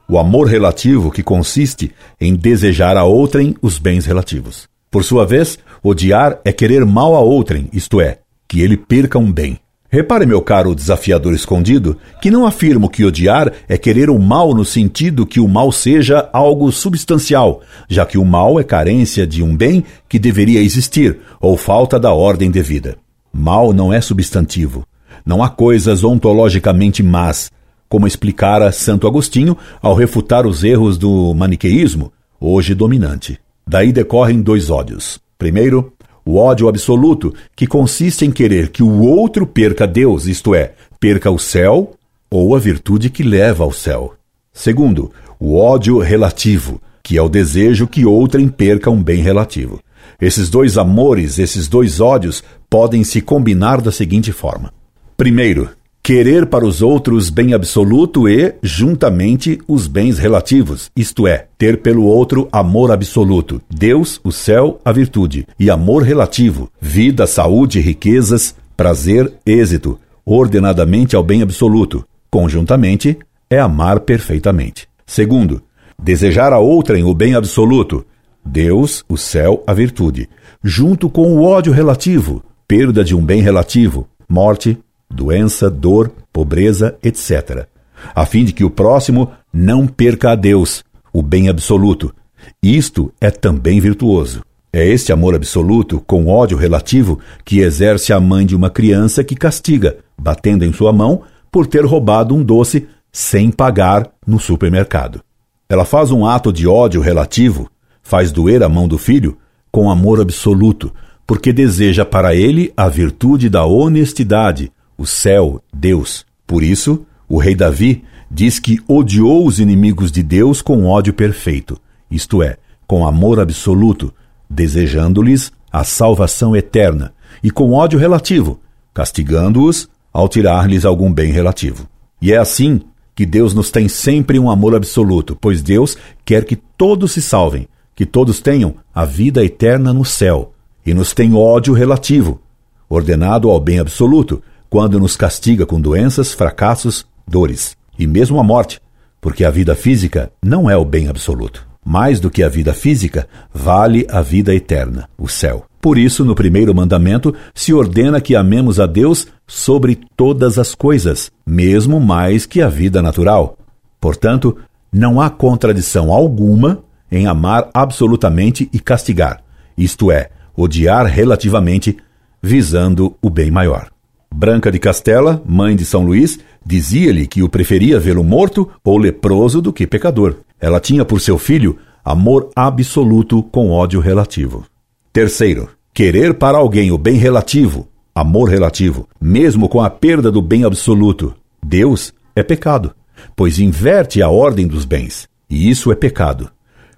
o 0.08 0.18
amor 0.18 0.46
relativo, 0.46 1.10
que 1.10 1.22
consiste 1.22 1.92
em 2.20 2.34
desejar 2.34 2.96
a 2.96 3.04
outrem 3.04 3.54
os 3.62 3.78
bens 3.78 4.04
relativos. 4.04 4.68
Por 4.90 5.04
sua 5.04 5.24
vez, 5.24 5.58
odiar 5.82 6.40
é 6.44 6.52
querer 6.52 6.84
mal 6.84 7.14
a 7.14 7.20
outrem, 7.20 7.68
isto 7.72 8.00
é, 8.00 8.18
que 8.46 8.60
ele 8.60 8.76
perca 8.76 9.18
um 9.18 9.32
bem. 9.32 9.58
Repare, 9.92 10.24
meu 10.24 10.40
caro 10.40 10.72
desafiador 10.72 11.34
escondido, 11.34 11.96
que 12.22 12.30
não 12.30 12.46
afirmo 12.46 12.88
que 12.88 13.04
odiar 13.04 13.52
é 13.68 13.76
querer 13.76 14.08
o 14.08 14.20
mal 14.20 14.54
no 14.54 14.64
sentido 14.64 15.26
que 15.26 15.40
o 15.40 15.48
mal 15.48 15.72
seja 15.72 16.30
algo 16.32 16.70
substancial, 16.70 17.60
já 17.88 18.06
que 18.06 18.16
o 18.16 18.24
mal 18.24 18.60
é 18.60 18.62
carência 18.62 19.26
de 19.26 19.42
um 19.42 19.56
bem 19.56 19.82
que 20.08 20.16
deveria 20.16 20.60
existir 20.60 21.18
ou 21.40 21.56
falta 21.56 21.98
da 21.98 22.12
ordem 22.12 22.52
devida. 22.52 22.96
Mal 23.32 23.72
não 23.72 23.92
é 23.92 24.00
substantivo. 24.00 24.86
Não 25.26 25.42
há 25.42 25.48
coisas 25.48 26.04
ontologicamente 26.04 27.02
más, 27.02 27.50
como 27.88 28.06
explicara 28.06 28.70
Santo 28.70 29.08
Agostinho 29.08 29.58
ao 29.82 29.94
refutar 29.94 30.46
os 30.46 30.62
erros 30.62 30.96
do 30.96 31.34
maniqueísmo, 31.34 32.12
hoje 32.40 32.76
dominante. 32.76 33.40
Daí 33.66 33.92
decorrem 33.92 34.40
dois 34.40 34.70
ódios. 34.70 35.20
Primeiro, 35.40 35.94
o 36.22 36.36
ódio 36.36 36.68
absoluto, 36.68 37.34
que 37.56 37.66
consiste 37.66 38.26
em 38.26 38.30
querer 38.30 38.68
que 38.68 38.82
o 38.82 39.00
outro 39.00 39.46
perca 39.46 39.86
Deus, 39.86 40.26
isto 40.26 40.54
é, 40.54 40.74
perca 41.00 41.30
o 41.30 41.38
céu 41.38 41.94
ou 42.30 42.54
a 42.54 42.58
virtude 42.58 43.08
que 43.08 43.22
leva 43.22 43.64
ao 43.64 43.72
céu. 43.72 44.12
Segundo, 44.52 45.10
o 45.38 45.56
ódio 45.56 45.98
relativo, 45.98 46.78
que 47.02 47.16
é 47.16 47.22
o 47.22 47.28
desejo 47.30 47.86
que 47.86 48.04
outrem 48.04 48.48
perca 48.48 48.90
um 48.90 49.02
bem 49.02 49.22
relativo. 49.22 49.80
Esses 50.20 50.50
dois 50.50 50.76
amores, 50.76 51.38
esses 51.38 51.68
dois 51.68 52.02
ódios, 52.02 52.44
podem 52.68 53.02
se 53.02 53.22
combinar 53.22 53.80
da 53.80 53.90
seguinte 53.90 54.32
forma: 54.32 54.74
primeiro, 55.16 55.70
querer 56.02 56.46
para 56.46 56.64
os 56.64 56.82
outros 56.82 57.30
bem 57.30 57.52
absoluto 57.54 58.28
e, 58.28 58.54
juntamente, 58.62 59.60
os 59.68 59.86
bens 59.86 60.18
relativos, 60.18 60.90
isto 60.96 61.26
é, 61.26 61.46
ter 61.58 61.82
pelo 61.82 62.04
outro 62.04 62.48
amor 62.50 62.90
absoluto, 62.90 63.60
Deus, 63.68 64.20
o 64.24 64.32
céu, 64.32 64.80
a 64.84 64.92
virtude, 64.92 65.46
e 65.58 65.70
amor 65.70 66.02
relativo, 66.02 66.70
vida, 66.80 67.26
saúde, 67.26 67.80
riquezas, 67.80 68.54
prazer, 68.76 69.32
êxito, 69.44 69.98
ordenadamente 70.24 71.14
ao 71.14 71.22
bem 71.22 71.42
absoluto. 71.42 72.04
Conjuntamente, 72.30 73.18
é 73.50 73.58
amar 73.58 74.00
perfeitamente. 74.00 74.88
Segundo, 75.04 75.62
desejar 76.00 76.52
a 76.52 76.58
outrem 76.58 77.04
o 77.04 77.12
bem 77.12 77.34
absoluto, 77.34 78.06
Deus, 78.44 79.04
o 79.08 79.18
céu, 79.18 79.62
a 79.66 79.74
virtude, 79.74 80.28
junto 80.62 81.10
com 81.10 81.34
o 81.34 81.42
ódio 81.42 81.72
relativo, 81.72 82.42
perda 82.66 83.04
de 83.04 83.14
um 83.14 83.24
bem 83.24 83.42
relativo, 83.42 84.08
morte, 84.28 84.78
doença, 85.10 85.68
dor, 85.68 86.12
pobreza, 86.32 86.96
etc., 87.02 87.66
a 88.14 88.24
fim 88.24 88.44
de 88.44 88.52
que 88.52 88.64
o 88.64 88.70
próximo 88.70 89.30
não 89.52 89.86
perca 89.86 90.32
a 90.32 90.34
Deus, 90.34 90.82
o 91.12 91.22
bem 91.22 91.48
absoluto. 91.48 92.14
Isto 92.62 93.12
é 93.20 93.30
também 93.30 93.80
virtuoso. 93.80 94.42
É 94.72 94.86
este 94.86 95.12
amor 95.12 95.34
absoluto, 95.34 96.00
com 96.06 96.28
ódio 96.28 96.56
relativo, 96.56 97.18
que 97.44 97.58
exerce 97.58 98.12
a 98.12 98.20
mãe 98.20 98.46
de 98.46 98.54
uma 98.54 98.70
criança 98.70 99.24
que 99.24 99.34
castiga, 99.34 99.98
batendo 100.16 100.64
em 100.64 100.72
sua 100.72 100.92
mão, 100.92 101.22
por 101.50 101.66
ter 101.66 101.84
roubado 101.84 102.34
um 102.34 102.42
doce 102.42 102.86
sem 103.12 103.50
pagar 103.50 104.08
no 104.24 104.38
supermercado. 104.38 105.20
Ela 105.68 105.84
faz 105.84 106.10
um 106.10 106.24
ato 106.24 106.52
de 106.52 106.66
ódio 106.66 107.00
relativo, 107.00 107.68
faz 108.02 108.30
doer 108.30 108.62
a 108.62 108.68
mão 108.68 108.86
do 108.86 108.96
filho, 108.96 109.36
com 109.72 109.90
amor 109.90 110.20
absoluto, 110.20 110.92
porque 111.26 111.52
deseja 111.52 112.04
para 112.04 112.34
ele 112.34 112.72
a 112.76 112.88
virtude 112.88 113.48
da 113.48 113.64
honestidade, 113.64 114.72
o 115.00 115.06
céu, 115.06 115.62
Deus. 115.72 116.26
Por 116.46 116.62
isso, 116.62 117.06
o 117.26 117.38
rei 117.38 117.54
Davi 117.54 118.04
diz 118.30 118.58
que 118.58 118.78
odiou 118.86 119.46
os 119.46 119.58
inimigos 119.58 120.12
de 120.12 120.22
Deus 120.22 120.60
com 120.60 120.84
ódio 120.84 121.14
perfeito, 121.14 121.80
isto 122.10 122.42
é, 122.42 122.58
com 122.86 123.06
amor 123.06 123.40
absoluto, 123.40 124.12
desejando-lhes 124.48 125.50
a 125.72 125.84
salvação 125.84 126.54
eterna, 126.54 127.14
e 127.42 127.50
com 127.50 127.72
ódio 127.72 127.98
relativo, 127.98 128.60
castigando-os 128.92 129.88
ao 130.12 130.28
tirar-lhes 130.28 130.84
algum 130.84 131.10
bem 131.10 131.32
relativo. 131.32 131.88
E 132.20 132.30
é 132.30 132.36
assim 132.36 132.82
que 133.14 133.24
Deus 133.24 133.54
nos 133.54 133.70
tem 133.70 133.88
sempre 133.88 134.38
um 134.38 134.50
amor 134.50 134.74
absoluto, 134.74 135.34
pois 135.34 135.62
Deus 135.62 135.96
quer 136.26 136.44
que 136.44 136.56
todos 136.56 137.12
se 137.12 137.22
salvem, 137.22 137.66
que 137.94 138.04
todos 138.04 138.38
tenham 138.38 138.74
a 138.94 139.06
vida 139.06 139.42
eterna 139.42 139.94
no 139.94 140.04
céu, 140.04 140.52
e 140.84 140.92
nos 140.92 141.14
tem 141.14 141.34
ódio 141.34 141.72
relativo, 141.72 142.38
ordenado 142.86 143.48
ao 143.48 143.58
bem 143.58 143.78
absoluto, 143.78 144.42
quando 144.70 145.00
nos 145.00 145.16
castiga 145.16 145.66
com 145.66 145.80
doenças, 145.80 146.32
fracassos, 146.32 147.04
dores 147.26 147.76
e 147.98 148.06
mesmo 148.06 148.38
a 148.38 148.44
morte, 148.44 148.80
porque 149.20 149.44
a 149.44 149.50
vida 149.50 149.74
física 149.74 150.32
não 150.42 150.70
é 150.70 150.76
o 150.76 150.84
bem 150.84 151.08
absoluto. 151.08 151.68
Mais 151.84 152.20
do 152.20 152.30
que 152.30 152.42
a 152.42 152.48
vida 152.48 152.72
física, 152.72 153.26
vale 153.52 154.06
a 154.08 154.22
vida 154.22 154.54
eterna, 154.54 155.08
o 155.18 155.28
céu. 155.28 155.64
Por 155.80 155.98
isso, 155.98 156.24
no 156.24 156.34
primeiro 156.34 156.74
mandamento, 156.74 157.34
se 157.54 157.72
ordena 157.72 158.20
que 158.20 158.36
amemos 158.36 158.78
a 158.78 158.86
Deus 158.86 159.26
sobre 159.46 159.98
todas 160.14 160.58
as 160.58 160.74
coisas, 160.74 161.32
mesmo 161.44 161.98
mais 161.98 162.46
que 162.46 162.62
a 162.62 162.68
vida 162.68 163.02
natural. 163.02 163.58
Portanto, 163.98 164.56
não 164.92 165.20
há 165.20 165.28
contradição 165.30 166.12
alguma 166.12 166.84
em 167.10 167.26
amar 167.26 167.68
absolutamente 167.74 168.68
e 168.72 168.78
castigar, 168.78 169.42
isto 169.76 170.12
é, 170.12 170.30
odiar 170.54 171.06
relativamente, 171.06 171.96
visando 172.42 173.16
o 173.20 173.28
bem 173.28 173.50
maior. 173.50 173.90
Branca 174.32 174.70
de 174.70 174.78
Castela, 174.78 175.42
mãe 175.44 175.74
de 175.74 175.84
São 175.84 176.04
Luís, 176.04 176.38
dizia-lhe 176.64 177.26
que 177.26 177.42
o 177.42 177.48
preferia 177.48 177.98
vê-lo 177.98 178.22
morto 178.22 178.68
ou 178.84 178.96
leproso 178.96 179.60
do 179.60 179.72
que 179.72 179.86
pecador. 179.86 180.36
Ela 180.60 180.80
tinha 180.80 181.04
por 181.04 181.20
seu 181.20 181.36
filho 181.36 181.76
amor 182.04 182.50
absoluto 182.54 183.42
com 183.42 183.70
ódio 183.70 184.00
relativo. 184.00 184.64
Terceiro, 185.12 185.68
querer 185.92 186.34
para 186.34 186.58
alguém 186.58 186.90
o 186.90 186.98
bem 186.98 187.16
relativo, 187.16 187.88
amor 188.14 188.48
relativo, 188.48 189.08
mesmo 189.20 189.68
com 189.68 189.80
a 189.80 189.90
perda 189.90 190.30
do 190.30 190.40
bem 190.40 190.64
absoluto. 190.64 191.34
Deus 191.62 192.12
é 192.34 192.42
pecado, 192.42 192.94
pois 193.36 193.58
inverte 193.58 194.22
a 194.22 194.30
ordem 194.30 194.66
dos 194.66 194.84
bens, 194.84 195.28
e 195.48 195.68
isso 195.68 195.92
é 195.92 195.94
pecado. 195.94 196.50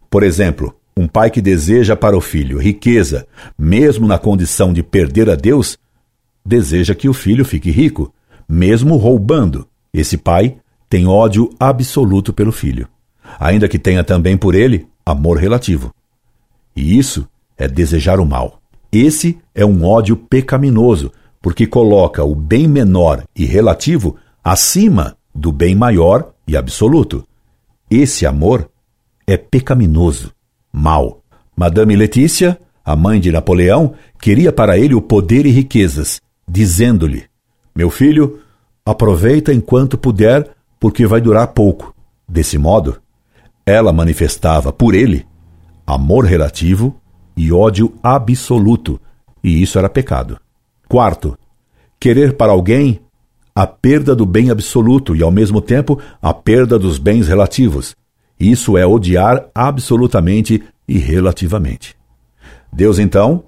Por 0.09 0.23
exemplo, 0.23 0.75
um 0.97 1.09
pai 1.09 1.31
que 1.31 1.41
deseja 1.41 1.97
para 1.97 2.17
o 2.17 2.21
filho 2.21 2.59
riqueza, 2.59 3.27
mesmo 3.59 4.07
na 4.07 4.19
condição 4.19 4.73
de 4.73 4.83
perder 4.83 5.31
a 5.31 5.35
Deus, 5.35 5.79
deseja 6.45 6.95
que 6.95 7.09
o 7.09 7.15
filho 7.15 7.45
fique 7.45 7.71
rico, 7.71 8.13
mesmo 8.49 8.97
roubando. 8.97 9.67
Esse 9.93 10.17
pai 10.17 10.57
tem 10.89 11.07
ódio 11.07 11.51
absoluto 11.59 12.33
pelo 12.33 12.53
filho, 12.53 12.89
ainda 13.39 13.69
que 13.69 13.79
tenha 13.79 14.05
também 14.05 14.37
por 14.37 14.55
ele 14.55 14.87
amor 15.05 15.39
relativo. 15.39 15.95
E 16.75 16.99
isso 16.99 17.29
é 17.57 17.69
desejar 17.69 18.21
o 18.21 18.27
mal. 18.27 18.61
Esse 18.91 19.39
é 19.55 19.65
um 19.65 19.85
ódio 19.85 20.17
pecaminoso, 20.17 21.13
porque 21.41 21.67
coloca 21.67 22.23
o 22.25 22.35
bem 22.35 22.69
menor 22.69 23.25
e 23.35 23.45
relativo 23.45 24.17
acima 24.45 25.17
do 25.35 25.51
bem 25.51 25.75
maior 25.75 26.33
e 26.47 26.57
absoluto. 26.57 27.27
Esse 27.91 28.27
amor 28.27 28.71
é 29.27 29.37
pecaminoso, 29.37 30.33
mal. 30.73 31.23
Madame 31.57 31.97
Letícia, 31.97 32.59
a 32.85 32.97
mãe 32.97 33.21
de 33.21 33.31
Napoleão, 33.31 33.95
queria 34.21 34.53
para 34.53 34.79
ele 34.79 34.95
o 34.95 35.01
poder 35.01 35.47
e 35.47 35.51
riquezas, 35.51 36.21
dizendo-lhe: 36.53 37.25
Meu 37.75 37.89
filho, 37.89 38.41
aproveita 38.85 39.55
enquanto 39.55 39.97
puder, 39.97 40.51
porque 40.79 41.07
vai 41.07 41.21
durar 41.21 41.47
pouco. 41.49 41.95
Desse 42.29 42.59
modo, 42.59 43.01
ela 43.65 43.93
manifestava 43.93 44.71
por 44.71 44.95
ele 44.95 45.27
amor 45.87 46.25
relativo 46.27 46.95
e 47.37 47.51
ódio 47.51 47.95
absoluto, 48.03 49.01
e 49.43 49.63
isso 49.63 49.79
era 49.79 49.89
pecado. 49.89 50.39
Quarto, 50.89 51.39
querer 51.99 52.35
para 52.35 52.53
alguém 52.53 53.01
a 53.55 53.67
perda 53.67 54.15
do 54.15 54.27
bem 54.27 54.51
absoluto 54.51 55.17
e, 55.17 55.23
ao 55.23 55.31
mesmo 55.31 55.61
tempo, 55.61 55.99
a 56.21 56.35
perda 56.35 56.79
dos 56.79 56.99
bens 56.99 57.29
relativos. 57.29 57.97
Isso 58.39 58.77
é 58.77 58.87
odiar 58.87 59.47
absolutamente 59.55 60.63
e 60.87 60.99
relativamente. 60.99 61.97
Deus, 62.73 62.99
então, 62.99 63.45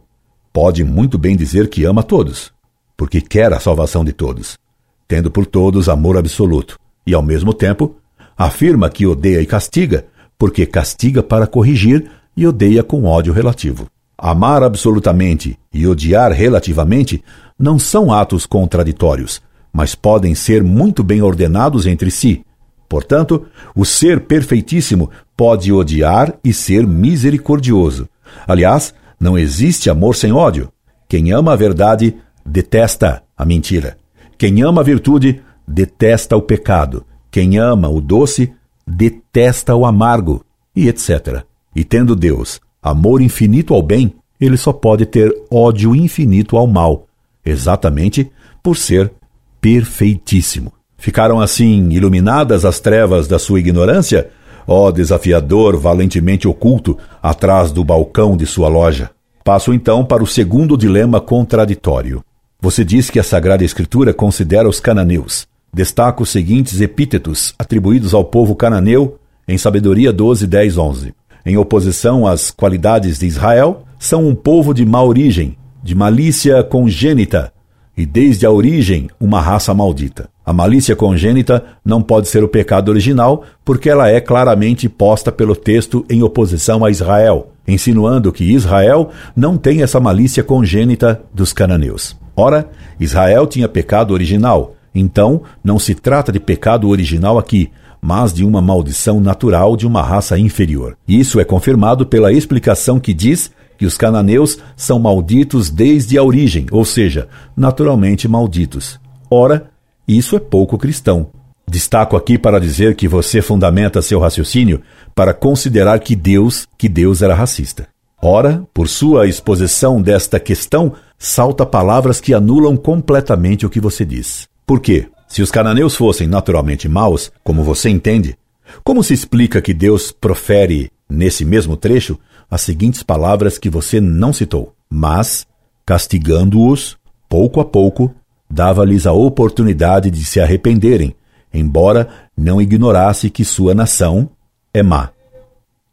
pode 0.53 0.85
muito 0.85 1.19
bem 1.19 1.37
dizer 1.37 1.69
que 1.69 1.85
ama 1.85 2.03
todos, 2.03 2.54
porque 2.97 3.21
quer 3.21 3.53
a 3.53 3.61
salvação 3.61 4.05
de 4.05 4.13
todos, 4.13 4.59
tendo 5.07 5.31
por 5.31 5.47
todos 5.47 5.89
amor 5.89 6.17
absoluto, 6.17 6.79
e 7.07 7.15
ao 7.15 7.23
mesmo 7.23 7.53
tempo 7.53 7.97
afirma 8.37 8.89
que 8.91 9.07
odeia 9.07 9.41
e 9.41 9.47
castiga, 9.47 10.07
porque 10.39 10.67
castiga 10.67 11.23
para 11.23 11.47
corrigir 11.47 12.11
e 12.37 12.47
odeia 12.47 12.83
com 12.83 13.05
ódio 13.05 13.33
relativo. 13.33 13.87
Amar 14.17 14.63
absolutamente 14.63 15.59
e 15.73 15.87
odiar 15.87 16.33
relativamente 16.33 17.23
não 17.59 17.79
são 17.79 18.13
atos 18.13 18.47
contraditórios, 18.47 19.43
mas 19.73 19.95
podem 19.95 20.35
ser 20.35 20.63
muito 20.63 21.03
bem 21.03 21.21
ordenados 21.21 21.87
entre 21.87 22.11
si. 22.11 22.45
Portanto, 22.89 23.47
o 23.75 23.85
ser 23.85 24.21
perfeitíssimo 24.21 25.11
pode 25.37 25.73
odiar 25.73 26.35
e 26.45 26.53
ser 26.53 26.87
misericordioso. 26.87 28.09
Aliás, 28.47 28.95
não 29.19 29.39
existe 29.39 29.91
amor 29.91 30.15
sem 30.15 30.33
ódio. 30.33 30.69
Quem 31.09 31.33
ama 31.33 31.53
a 31.53 31.57
verdade 31.57 32.17
detesta 32.45 33.23
a 33.37 33.45
mentira. 33.45 33.97
Quem 34.37 34.63
ama 34.63 34.81
a 34.81 34.85
virtude, 34.85 35.43
detesta 35.67 36.37
o 36.37 36.43
pecado. 36.43 37.05
Quem 37.31 37.59
ama 37.59 37.89
o 37.89 38.01
doce, 38.01 38.53
detesta 38.87 39.75
o 39.75 39.87
amargo, 39.87 40.45
e 40.75 40.89
etc. 40.89 41.45
E 41.75 41.85
tendo 41.85 42.15
Deus 42.15 42.61
amor 42.83 43.23
infinito 43.23 43.73
ao 43.73 43.83
bem, 43.83 44.15
ele 44.41 44.57
só 44.57 44.73
pode 44.73 45.07
ter 45.07 45.35
ódio 45.51 45.97
infinito 45.97 46.57
ao 46.57 46.67
mal, 46.67 47.07
exatamente 47.45 48.31
por 48.63 48.77
ser 48.77 49.13
perfeitíssimo. 49.61 50.73
Ficaram 50.99 51.41
assim 51.41 51.89
iluminadas 51.91 52.65
as 52.65 52.81
trevas 52.81 53.27
da 53.27 53.39
sua 53.39 53.61
ignorância? 53.61 54.31
Ó 54.67 54.91
desafiador 54.91 55.77
valentemente 55.77 56.49
oculto 56.49 56.99
atrás 57.23 57.71
do 57.71 57.85
balcão 57.85 58.37
de 58.37 58.47
sua 58.47 58.69
loja. 58.69 59.11
Passo 59.43 59.73
então 59.73 60.05
para 60.05 60.23
o 60.23 60.27
segundo 60.27 60.77
dilema 60.77 61.21
contraditório. 61.21 62.25
Você 62.65 62.83
diz 62.83 63.11
que 63.11 63.21
a 63.21 63.23
Sagrada 63.23 63.63
Escritura 63.63 64.15
considera 64.15 64.67
os 64.67 64.81
cananeus. 64.81 65.47
Destaca 65.71 66.23
os 66.23 66.31
seguintes 66.31 66.81
epítetos 66.81 67.53
atribuídos 67.59 68.15
ao 68.15 68.25
povo 68.25 68.57
cananeu 68.57 69.19
em 69.47 69.59
Sabedoria 69.59 70.11
12, 70.11 70.47
10, 70.47 70.79
11. 70.79 71.15
Em 71.45 71.59
oposição 71.59 72.27
às 72.27 72.51
qualidades 72.51 73.19
de 73.19 73.27
Israel, 73.27 73.85
são 73.99 74.27
um 74.27 74.35
povo 74.35 74.73
de 74.73 74.83
má 74.87 75.03
origem, 75.03 75.59
de 75.83 75.95
malícia 75.95 76.63
congênita, 76.63 77.53
e 77.95 78.07
desde 78.07 78.47
a 78.47 78.51
origem 78.51 79.11
uma 79.21 79.43
raça 79.43 79.75
maldita. 79.75 80.31
A 80.43 80.55
malícia 80.55 80.97
congênita 80.97 81.63
não 81.85 82.01
pode 82.01 82.29
ser 82.29 82.43
o 82.43 82.49
pecado 82.49 82.89
original, 82.89 83.45
porque 83.63 83.91
ela 83.91 84.09
é 84.09 84.23
claramente 84.23 84.89
posta 84.89 85.31
pelo 85.31 85.55
texto 85.55 86.03
em 86.09 86.23
oposição 86.23 86.83
a 86.83 86.91
Israel, 86.91 87.53
insinuando 87.69 88.33
que 88.33 88.55
Israel 88.55 89.11
não 89.37 89.59
tem 89.59 89.83
essa 89.83 90.01
malícia 90.01 90.43
congênita 90.43 91.21
dos 91.31 91.53
cananeus. 91.53 92.24
Ora, 92.37 92.69
Israel 92.99 93.47
tinha 93.47 93.69
pecado 93.69 94.13
original, 94.13 94.75
então 94.95 95.43
não 95.63 95.79
se 95.79 95.95
trata 95.95 96.33
de 96.33 96.41
pecado 96.41 96.89
original 96.89 97.39
aqui, 97.39 97.71
mas 98.01 98.33
de 98.33 98.45
uma 98.45 98.61
maldição 98.61 99.21
natural 99.21 99.77
de 99.77 99.87
uma 99.87 100.03
raça 100.03 100.39
inferior. 100.39 100.97
Isso 101.09 101.41
é 101.41 101.45
confirmado 101.45 102.05
pela 102.05 102.33
explicação 102.33 103.01
que 103.01 103.15
diz 103.15 103.51
que 103.79 103.87
os 103.87 103.97
cananeus 103.97 104.59
são 104.77 104.99
malditos 104.99 105.71
desde 105.71 106.19
a 106.19 106.23
origem, 106.23 106.67
ou 106.71 106.85
seja, 106.85 107.29
naturalmente 107.57 108.29
malditos. 108.29 109.01
Ora, 109.31 109.71
isso 110.07 110.37
é 110.37 110.39
pouco 110.39 110.77
cristão. 110.77 111.29
Destaco 111.67 112.15
aqui 112.15 112.37
para 112.37 112.61
dizer 112.61 112.95
que 112.95 113.09
você 113.09 113.41
fundamenta 113.41 114.03
seu 114.03 114.21
raciocínio 114.21 114.83
para 115.15 115.33
considerar 115.33 115.99
que 115.99 116.15
Deus, 116.15 116.67
que 116.77 116.89
Deus 116.89 117.23
era 117.23 117.35
racista. 117.35 117.89
Ora, 118.23 118.63
por 118.73 118.89
sua 118.89 119.27
exposição 119.27 120.01
desta 120.01 120.39
questão, 120.39 120.93
salta 121.19 121.65
palavras 121.65 122.21
que 122.21 122.35
anulam 122.35 122.77
completamente 122.77 123.65
o 123.65 123.71
que 123.71 123.81
você 123.81 124.05
diz. 124.05 124.49
Por 124.67 124.81
quê? 124.81 125.09
Se 125.29 125.43
os 125.43 125.51
cananeus 125.51 125.97
fossem 125.97 126.29
naturalmente 126.29 126.89
maus, 126.89 127.33
como 127.43 127.65
você 127.65 127.89
entende, 127.89 128.37
como 128.83 129.03
se 129.03 129.15
explica 129.15 129.61
que 129.61 129.75
Deus 129.75 130.13
profere, 130.13 130.91
nesse 131.09 131.45
mesmo 131.45 131.77
trecho, 131.77 132.19
as 132.51 132.61
seguintes 132.61 133.03
palavras 133.03 133.59
que 133.59 133.69
você 133.69 134.01
não 134.01 134.33
citou? 134.33 134.75
Mas, 134.89 135.47
castigando-os, 135.85 136.97
pouco 137.29 137.61
a 137.61 137.65
pouco, 137.65 138.15
dava-lhes 138.49 139.07
a 139.07 139.13
oportunidade 139.13 140.11
de 140.11 140.25
se 140.25 140.41
arrependerem, 140.41 141.15
embora 141.53 142.09
não 142.37 142.61
ignorasse 142.61 143.31
que 143.31 143.45
sua 143.45 143.75
nação 143.75 144.31
é 144.73 144.83
má, 144.83 145.11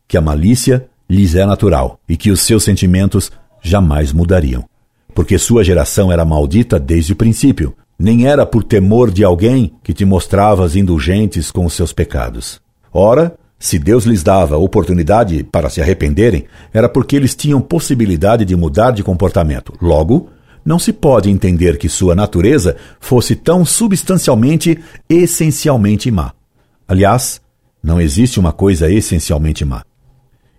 que 0.07 0.17
a 0.17 0.21
malícia 0.21 0.87
lhes 1.09 1.35
é 1.35 1.45
natural 1.45 1.99
e 2.07 2.15
que 2.15 2.31
os 2.31 2.41
seus 2.41 2.63
sentimentos 2.63 3.31
jamais 3.61 4.11
mudariam 4.13 4.70
porque 5.13 5.37
sua 5.37 5.63
geração 5.63 6.11
era 6.11 6.25
maldita 6.25 6.79
desde 6.79 7.13
o 7.13 7.15
princípio. 7.15 7.75
Nem 7.97 8.25
era 8.27 8.45
por 8.45 8.63
temor 8.63 9.11
de 9.11 9.23
alguém 9.23 9.73
que 9.83 9.93
te 9.93 10.05
mostravas 10.05 10.75
indulgentes 10.75 11.51
com 11.51 11.65
os 11.65 11.73
seus 11.73 11.93
pecados. 11.93 12.59
Ora, 12.91 13.35
se 13.59 13.77
Deus 13.77 14.05
lhes 14.05 14.23
dava 14.23 14.57
oportunidade 14.57 15.43
para 15.43 15.69
se 15.69 15.79
arrependerem, 15.79 16.45
era 16.73 16.89
porque 16.89 17.15
eles 17.15 17.35
tinham 17.35 17.61
possibilidade 17.61 18.43
de 18.43 18.55
mudar 18.55 18.89
de 18.89 19.03
comportamento. 19.03 19.73
Logo, 19.79 20.29
não 20.65 20.79
se 20.79 20.91
pode 20.91 21.29
entender 21.29 21.77
que 21.77 21.87
sua 21.87 22.15
natureza 22.15 22.75
fosse 22.99 23.35
tão 23.35 23.63
substancialmente, 23.63 24.79
essencialmente 25.07 26.09
má. 26.09 26.33
Aliás, 26.87 27.39
não 27.83 28.01
existe 28.01 28.39
uma 28.39 28.51
coisa 28.51 28.91
essencialmente 28.91 29.63
má. 29.63 29.83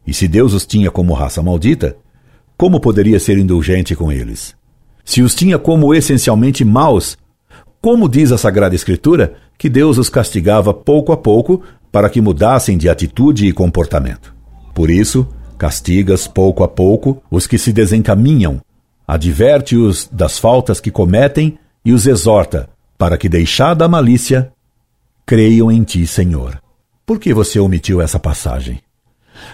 E 0.06 0.14
se 0.14 0.26
Deus 0.26 0.54
os 0.54 0.64
tinha 0.66 0.90
como 0.90 1.12
raça 1.12 1.42
maldita, 1.42 1.96
como 2.62 2.78
poderia 2.78 3.18
ser 3.18 3.38
indulgente 3.38 3.96
com 3.96 4.12
eles? 4.12 4.54
Se 5.04 5.20
os 5.20 5.34
tinha 5.34 5.58
como 5.58 5.92
essencialmente 5.92 6.64
maus, 6.64 7.18
como 7.80 8.08
diz 8.08 8.30
a 8.30 8.38
Sagrada 8.38 8.72
Escritura 8.72 9.34
que 9.58 9.68
Deus 9.68 9.98
os 9.98 10.08
castigava 10.08 10.72
pouco 10.72 11.10
a 11.10 11.16
pouco 11.16 11.60
para 11.90 12.08
que 12.08 12.20
mudassem 12.20 12.78
de 12.78 12.88
atitude 12.88 13.48
e 13.48 13.52
comportamento. 13.52 14.32
Por 14.72 14.90
isso, 14.90 15.26
castigas 15.58 16.28
pouco 16.28 16.62
a 16.62 16.68
pouco 16.68 17.20
os 17.28 17.48
que 17.48 17.58
se 17.58 17.72
desencaminham, 17.72 18.60
adverte-os 19.08 20.08
das 20.12 20.38
faltas 20.38 20.78
que 20.78 20.92
cometem 20.92 21.58
e 21.84 21.92
os 21.92 22.06
exorta 22.06 22.68
para 22.96 23.18
que, 23.18 23.28
deixada 23.28 23.86
a 23.86 23.88
malícia, 23.88 24.52
creiam 25.26 25.68
em 25.68 25.82
ti, 25.82 26.06
Senhor. 26.06 26.62
Por 27.04 27.18
que 27.18 27.34
você 27.34 27.58
omitiu 27.58 28.00
essa 28.00 28.20
passagem? 28.20 28.80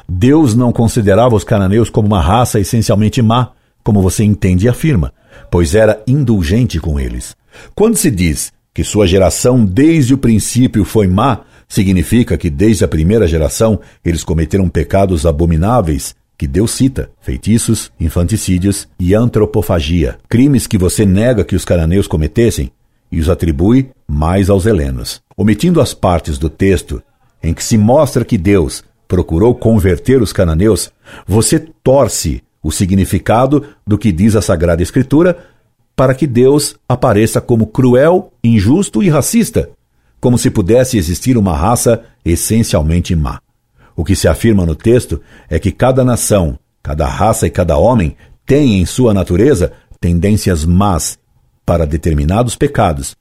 Deus 0.09 0.55
não 0.55 0.73
considerava 0.73 1.35
os 1.35 1.45
cananeus 1.45 1.91
como 1.91 2.09
uma 2.09 2.21
raça 2.21 2.61
essencialmente 2.61 3.21
má, 3.23 3.53
como 3.83 4.03
você 4.03 4.25
entende 4.25 4.67
e 4.67 4.69
afirma, 4.69 5.13
pois 5.51 5.75
era 5.75 6.03
indulgente 6.07 6.79
com 6.81 6.99
eles. 6.99 7.37
Quando 7.75 7.97
se 7.97 8.11
diz 8.11 8.53
que 8.75 8.85
sua 8.85 9.07
geração 9.07 9.65
desde 9.65 10.15
o 10.15 10.19
princípio 10.19 10.85
foi 10.85 11.07
má, 11.07 11.41
significa 11.69 12.37
que 12.37 12.49
desde 12.49 12.85
a 12.85 12.89
primeira 12.89 13.27
geração 13.27 13.81
eles 14.05 14.25
cometeram 14.25 14.69
pecados 14.69 15.27
abomináveis 15.27 16.15
que 16.39 16.47
Deus 16.47 16.71
cita: 16.71 17.11
feitiços, 17.21 17.91
infanticídios 17.99 18.89
e 18.99 19.15
antropofagia, 19.15 20.19
crimes 20.29 20.67
que 20.67 20.79
você 20.79 21.05
nega 21.05 21.45
que 21.45 21.57
os 21.57 21.65
cananeus 21.65 22.07
cometessem 22.07 22.71
e 23.11 23.19
os 23.19 23.29
atribui 23.29 23.91
mais 24.07 24.49
aos 24.49 24.65
helenos. 24.65 25.21
Omitindo 25.37 25.81
as 25.81 25.93
partes 25.93 26.39
do 26.39 26.49
texto 26.49 27.03
em 27.43 27.53
que 27.53 27.63
se 27.63 27.77
mostra 27.77 28.25
que 28.25 28.39
Deus 28.39 28.85
procurou 29.09 29.55
converter 29.55 30.21
os 30.21 30.33
cananeus, 30.33 30.93
você 31.27 31.59
torce 31.59 32.43
o 32.63 32.71
significado 32.71 33.65
do 33.87 33.97
que 33.97 34.13
diz 34.13 34.37
a 34.37 34.43
Sagrada 34.43 34.83
Escritura 34.83 35.39
para 35.97 36.15
que 36.15 36.27
Deus 36.27 36.77
apareça 36.89 37.41
como 37.41 37.67
cruel, 37.67 38.33
injusto 38.45 39.03
e 39.03 39.09
racista, 39.09 39.71
como 40.21 40.39
se 40.39 40.51
pudesse 40.51 40.99
existir 40.99 41.37
uma 41.37 41.57
raça 41.57 42.05
essencialmente 42.25 43.17
má. 43.17 43.41
O 43.97 44.05
que 44.05 44.15
se 44.15 44.29
afirma 44.29 44.65
no 44.65 44.77
texto 44.77 45.21
é 45.49 45.59
que 45.59 45.73
cada 45.73 46.05
nação, 46.05 46.59
cada 46.83 47.07
raça 47.09 47.47
e 47.47 47.51
cada 47.51 47.77
homem 47.77 48.17
tem 48.47 48.81
em 48.81 48.87
sua 48.87 49.13
natureza 49.13 49.73
tendências 50.01 50.65
más 50.65 51.19
para 51.67 51.85
determinados 51.85 52.55
pecados, 52.55 53.17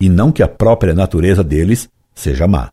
e 0.00 0.08
não 0.08 0.32
que 0.32 0.42
a 0.42 0.48
própria 0.48 0.94
natureza 0.94 1.44
deles 1.44 1.88
seja 2.14 2.46
má. 2.46 2.70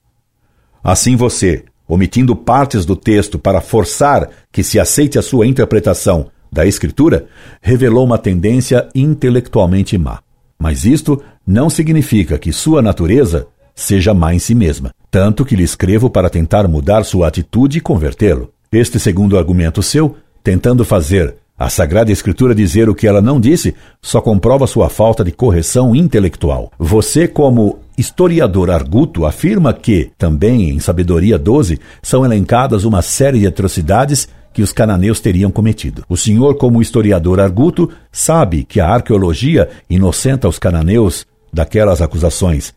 Assim 0.84 1.16
você, 1.16 1.66
omitindo 1.88 2.36
partes 2.36 2.86
do 2.86 2.96
texto 2.96 3.38
para 3.38 3.62
forçar 3.62 4.30
que 4.52 4.64
se 4.64 4.80
aceite 4.80 5.20
a 5.20 5.22
sua 5.22 5.46
interpretação 5.46 6.28
da 6.52 6.66
Escritura, 6.66 7.26
revelou 7.62 8.06
uma 8.06 8.18
tendência 8.18 8.88
intelectualmente 8.94 9.98
má. 9.98 10.20
Mas 10.60 10.86
isto 10.86 11.22
não 11.46 11.70
significa 11.70 12.38
que 12.38 12.54
sua 12.54 12.82
natureza 12.82 13.48
seja 13.76 14.14
má 14.14 14.34
em 14.34 14.40
si 14.40 14.54
mesma, 14.54 14.92
tanto 15.10 15.44
que 15.44 15.56
lhe 15.56 15.64
escrevo 15.64 16.10
para 16.10 16.30
tentar 16.30 16.68
mudar 16.68 17.04
sua 17.04 17.28
atitude 17.28 17.80
e 17.80 17.82
convertê-lo. 17.82 18.52
Este 18.72 19.00
segundo 19.00 19.38
argumento 19.38 19.82
seu, 19.82 20.16
tentando 20.44 20.86
fazer 20.86 21.36
a 21.58 21.70
Sagrada 21.70 22.12
Escritura 22.12 22.56
dizer 22.56 22.90
o 22.90 22.96
que 22.96 23.08
ela 23.08 23.22
não 23.22 23.40
disse 23.40 23.76
só 24.02 24.20
comprova 24.20 24.66
sua 24.66 24.90
falta 24.90 25.24
de 25.24 25.32
correção 25.32 25.96
intelectual. 25.96 26.72
Você, 26.80 27.28
como 27.28 27.80
historiador 27.98 28.70
arguto, 28.70 29.26
afirma 29.26 29.74
que, 29.74 30.12
também 30.18 30.70
em 30.70 30.80
Sabedoria 30.80 31.38
12, 31.38 31.80
são 32.02 32.26
elencadas 32.26 32.84
uma 32.84 33.02
série 33.02 33.40
de 33.40 33.48
atrocidades 33.48 34.28
que 34.54 34.62
os 34.62 34.72
cananeus 34.72 35.20
teriam 35.20 35.52
cometido. 35.52 36.04
O 36.08 36.16
senhor, 36.16 36.56
como 36.56 36.82
historiador 36.82 37.40
arguto, 37.40 37.90
sabe 38.12 38.64
que 38.64 38.80
a 38.80 38.88
arqueologia 38.88 39.70
inocenta 39.90 40.48
os 40.48 40.60
cananeus 40.60 41.26
daquelas 41.52 42.02
acusações, 42.02 42.74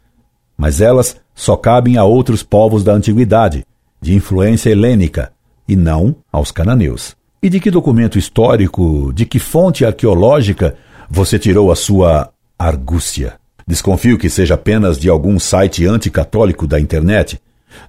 mas 0.56 0.80
elas 0.80 1.16
só 1.34 1.56
cabem 1.56 1.98
a 1.98 2.04
outros 2.04 2.42
povos 2.42 2.82
da 2.82 2.92
antiguidade, 2.92 3.64
de 4.00 4.14
influência 4.14 4.70
helênica, 4.70 5.32
e 5.68 5.76
não 5.76 6.16
aos 6.32 6.50
cananeus. 6.50 7.16
E 7.42 7.50
de 7.50 7.60
que 7.60 7.70
documento 7.70 8.18
histórico, 8.18 9.12
de 9.12 9.26
que 9.26 9.38
fonte 9.38 9.84
arqueológica 9.84 10.76
você 11.10 11.38
tirou 11.38 11.70
a 11.70 11.76
sua 11.76 12.30
argúcia? 12.58 13.34
Desconfio 13.66 14.16
que 14.16 14.30
seja 14.30 14.54
apenas 14.54 14.96
de 14.96 15.08
algum 15.08 15.40
site 15.40 15.84
anticatólico 15.86 16.66
da 16.66 16.78
internet. 16.78 17.40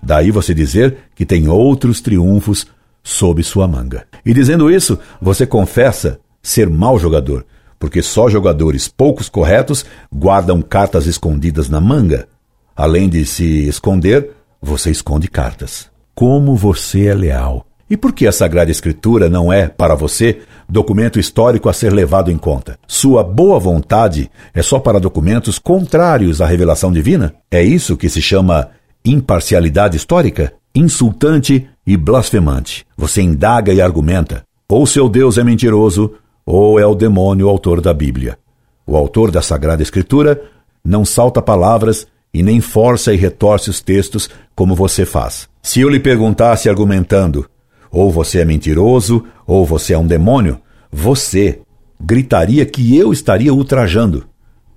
Daí 0.01 0.31
você 0.31 0.53
dizer 0.53 0.97
que 1.13 1.25
tem 1.25 1.47
outros 1.47 2.01
triunfos 2.01 2.65
sob 3.03 3.43
sua 3.43 3.67
manga. 3.67 4.05
E 4.25 4.33
dizendo 4.33 4.71
isso, 4.71 4.97
você 5.21 5.45
confessa 5.45 6.19
ser 6.41 6.67
mau 6.67 6.97
jogador, 6.97 7.45
porque 7.77 8.01
só 8.01 8.27
jogadores 8.27 8.87
poucos 8.87 9.29
corretos 9.29 9.85
guardam 10.11 10.61
cartas 10.61 11.05
escondidas 11.05 11.69
na 11.69 11.79
manga. 11.79 12.27
Além 12.75 13.07
de 13.07 13.23
se 13.25 13.67
esconder, 13.67 14.31
você 14.61 14.89
esconde 14.89 15.27
cartas. 15.27 15.89
Como 16.15 16.55
você 16.55 17.05
é 17.05 17.13
leal. 17.13 17.67
E 17.89 17.95
por 17.95 18.11
que 18.13 18.27
a 18.27 18.31
Sagrada 18.31 18.71
Escritura 18.71 19.29
não 19.29 19.53
é, 19.53 19.67
para 19.67 19.95
você, 19.95 20.41
documento 20.67 21.19
histórico 21.19 21.69
a 21.69 21.73
ser 21.73 21.93
levado 21.93 22.31
em 22.31 22.37
conta. 22.37 22.77
Sua 22.87 23.23
boa 23.23 23.59
vontade 23.59 24.29
é 24.53 24.61
só 24.61 24.79
para 24.79 24.99
documentos 24.99 25.57
contrários 25.57 26.41
à 26.41 26.45
revelação 26.45 26.91
divina? 26.91 27.33
É 27.49 27.63
isso 27.63 27.95
que 27.95 28.09
se 28.09 28.21
chama 28.21 28.69
imparcialidade 29.05 29.95
histórica? 29.95 30.53
Insultante 30.75 31.67
e 31.85 31.95
blasfemante. 31.95 32.85
Você 32.97 33.21
indaga 33.21 33.73
e 33.73 33.81
argumenta. 33.81 34.43
Ou 34.69 34.85
seu 34.85 35.07
Deus 35.07 35.37
é 35.37 35.43
mentiroso, 35.43 36.13
ou 36.45 36.79
é 36.79 36.85
o 36.85 36.93
demônio 36.93 37.47
o 37.47 37.49
autor 37.49 37.79
da 37.79 37.93
Bíblia. 37.93 38.37
O 38.85 38.95
autor 38.95 39.31
da 39.31 39.41
Sagrada 39.41 39.81
Escritura 39.81 40.41
não 40.83 41.03
salta 41.05 41.41
palavras 41.41 42.07
e 42.33 42.43
nem 42.43 42.61
força 42.61 43.13
e 43.13 43.17
retorce 43.17 43.69
os 43.69 43.81
textos 43.81 44.29
como 44.55 44.75
você 44.75 45.05
faz. 45.05 45.47
Se 45.61 45.81
eu 45.81 45.89
lhe 45.89 45.99
perguntasse 45.99 46.69
argumentando, 46.69 47.49
ou 47.91 48.11
você 48.11 48.39
é 48.39 48.45
mentiroso, 48.45 49.23
ou 49.45 49.65
você 49.65 49.93
é 49.93 49.97
um 49.97 50.07
demônio, 50.07 50.59
você 50.91 51.61
gritaria 51.99 52.65
que 52.65 52.95
eu 52.95 53.11
estaria 53.11 53.53
ultrajando. 53.53 54.25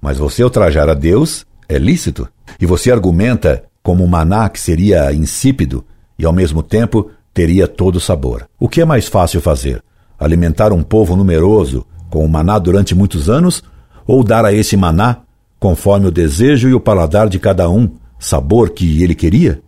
Mas 0.00 0.18
você 0.18 0.42
ultrajar 0.42 0.88
a 0.88 0.94
Deus 0.94 1.44
é 1.68 1.78
lícito. 1.78 2.28
E 2.60 2.66
você 2.66 2.90
argumenta 2.90 3.64
como 3.82 4.06
maná 4.06 4.48
que 4.48 4.58
seria 4.58 5.12
insípido 5.12 5.84
e 6.18 6.24
ao 6.24 6.32
mesmo 6.32 6.62
tempo 6.62 7.10
teria 7.32 7.66
todo 7.66 8.00
sabor. 8.00 8.48
O 8.58 8.68
que 8.68 8.80
é 8.80 8.84
mais 8.84 9.08
fácil 9.08 9.40
fazer? 9.40 9.82
Alimentar 10.18 10.72
um 10.72 10.82
povo 10.82 11.16
numeroso 11.16 11.86
com 12.10 12.24
o 12.24 12.28
maná 12.28 12.58
durante 12.58 12.94
muitos 12.94 13.30
anos 13.30 13.62
ou 14.06 14.24
dar 14.24 14.44
a 14.44 14.52
esse 14.52 14.76
maná, 14.76 15.18
conforme 15.58 16.06
o 16.06 16.10
desejo 16.10 16.68
e 16.68 16.74
o 16.74 16.80
paladar 16.80 17.28
de 17.28 17.38
cada 17.38 17.68
um, 17.70 17.90
sabor 18.18 18.70
que 18.70 19.02
ele 19.02 19.14
queria? 19.14 19.62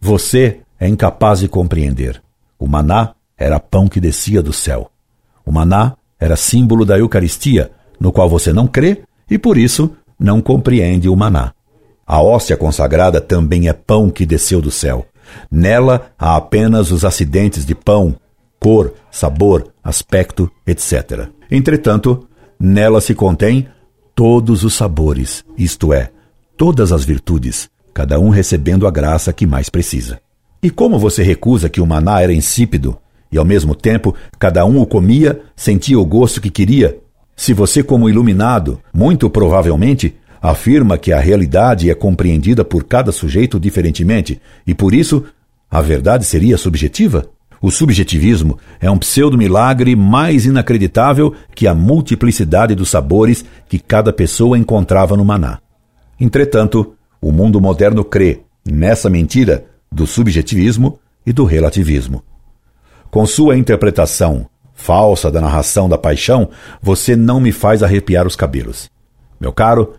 Você 0.00 0.60
é 0.78 0.88
incapaz 0.88 1.40
de 1.40 1.48
compreender. 1.48 2.20
O 2.58 2.66
maná 2.66 3.14
era 3.36 3.60
pão 3.60 3.86
que 3.86 4.00
descia 4.00 4.42
do 4.42 4.52
céu. 4.52 4.90
O 5.44 5.52
maná 5.52 5.96
era 6.18 6.36
símbolo 6.36 6.84
da 6.84 6.98
Eucaristia, 6.98 7.70
no 8.00 8.12
qual 8.12 8.28
você 8.28 8.52
não 8.52 8.66
crê 8.66 9.02
e 9.30 9.38
por 9.38 9.56
isso 9.56 9.90
não 10.18 10.40
compreende 10.40 11.08
o 11.08 11.16
maná. 11.16 11.52
A 12.06 12.20
hóstia 12.22 12.56
consagrada 12.56 13.20
também 13.20 13.68
é 13.68 13.72
pão 13.72 14.10
que 14.10 14.26
desceu 14.26 14.60
do 14.60 14.70
céu. 14.70 15.06
Nela 15.50 16.10
há 16.18 16.36
apenas 16.36 16.90
os 16.90 17.04
acidentes 17.04 17.64
de 17.66 17.74
pão, 17.74 18.16
cor, 18.58 18.94
sabor, 19.10 19.72
aspecto, 19.84 20.50
etc. 20.66 21.28
Entretanto, 21.50 22.26
nela 22.58 23.00
se 23.00 23.14
contém 23.14 23.68
todos 24.14 24.64
os 24.64 24.74
sabores, 24.74 25.44
isto 25.56 25.92
é, 25.92 26.10
todas 26.56 26.92
as 26.92 27.04
virtudes, 27.04 27.70
cada 27.94 28.18
um 28.18 28.30
recebendo 28.30 28.86
a 28.86 28.90
graça 28.90 29.32
que 29.32 29.46
mais 29.46 29.68
precisa. 29.68 30.20
E 30.62 30.70
como 30.70 30.98
você 30.98 31.22
recusa 31.22 31.68
que 31.68 31.80
o 31.80 31.86
maná 31.86 32.20
era 32.20 32.32
insípido 32.32 32.98
e 33.30 33.38
ao 33.38 33.44
mesmo 33.44 33.74
tempo 33.74 34.14
cada 34.38 34.64
um 34.64 34.80
o 34.80 34.86
comia, 34.86 35.40
sentia 35.54 35.98
o 35.98 36.04
gosto 36.04 36.40
que 36.40 36.50
queria? 36.50 36.98
Se 37.36 37.52
você, 37.52 37.82
como 37.82 38.08
iluminado, 38.08 38.80
muito 38.92 39.30
provavelmente 39.30 40.16
afirma 40.42 40.98
que 40.98 41.12
a 41.12 41.20
realidade 41.20 41.88
é 41.88 41.94
compreendida 41.94 42.64
por 42.64 42.84
cada 42.84 43.12
sujeito 43.12 43.60
diferentemente 43.60 44.40
e 44.66 44.74
por 44.74 44.92
isso 44.92 45.24
a 45.70 45.80
verdade 45.80 46.24
seria 46.24 46.58
subjetiva? 46.58 47.26
O 47.60 47.70
subjetivismo 47.70 48.58
é 48.80 48.90
um 48.90 48.98
pseudo-milagre 48.98 49.94
mais 49.94 50.46
inacreditável 50.46 51.34
que 51.54 51.66
a 51.66 51.74
multiplicidade 51.74 52.74
dos 52.74 52.88
sabores 52.88 53.44
que 53.68 53.78
cada 53.78 54.12
pessoa 54.12 54.58
encontrava 54.58 55.16
no 55.16 55.24
maná. 55.24 55.58
Entretanto, 56.20 56.94
o 57.20 57.32
mundo 57.32 57.60
moderno 57.60 58.04
crê 58.04 58.40
nessa 58.64 59.10
mentira 59.10 59.64
do 59.90 60.06
subjetivismo 60.06 60.98
e 61.24 61.32
do 61.32 61.44
relativismo. 61.44 62.22
Com 63.10 63.26
sua 63.26 63.56
interpretação 63.56 64.48
falsa 64.74 65.30
da 65.30 65.40
narração 65.40 65.88
da 65.88 65.98
paixão, 65.98 66.50
você 66.80 67.16
não 67.16 67.40
me 67.40 67.50
faz 67.50 67.82
arrepiar 67.82 68.26
os 68.26 68.36
cabelos. 68.36 68.88
Meu 69.40 69.52
caro, 69.52 69.94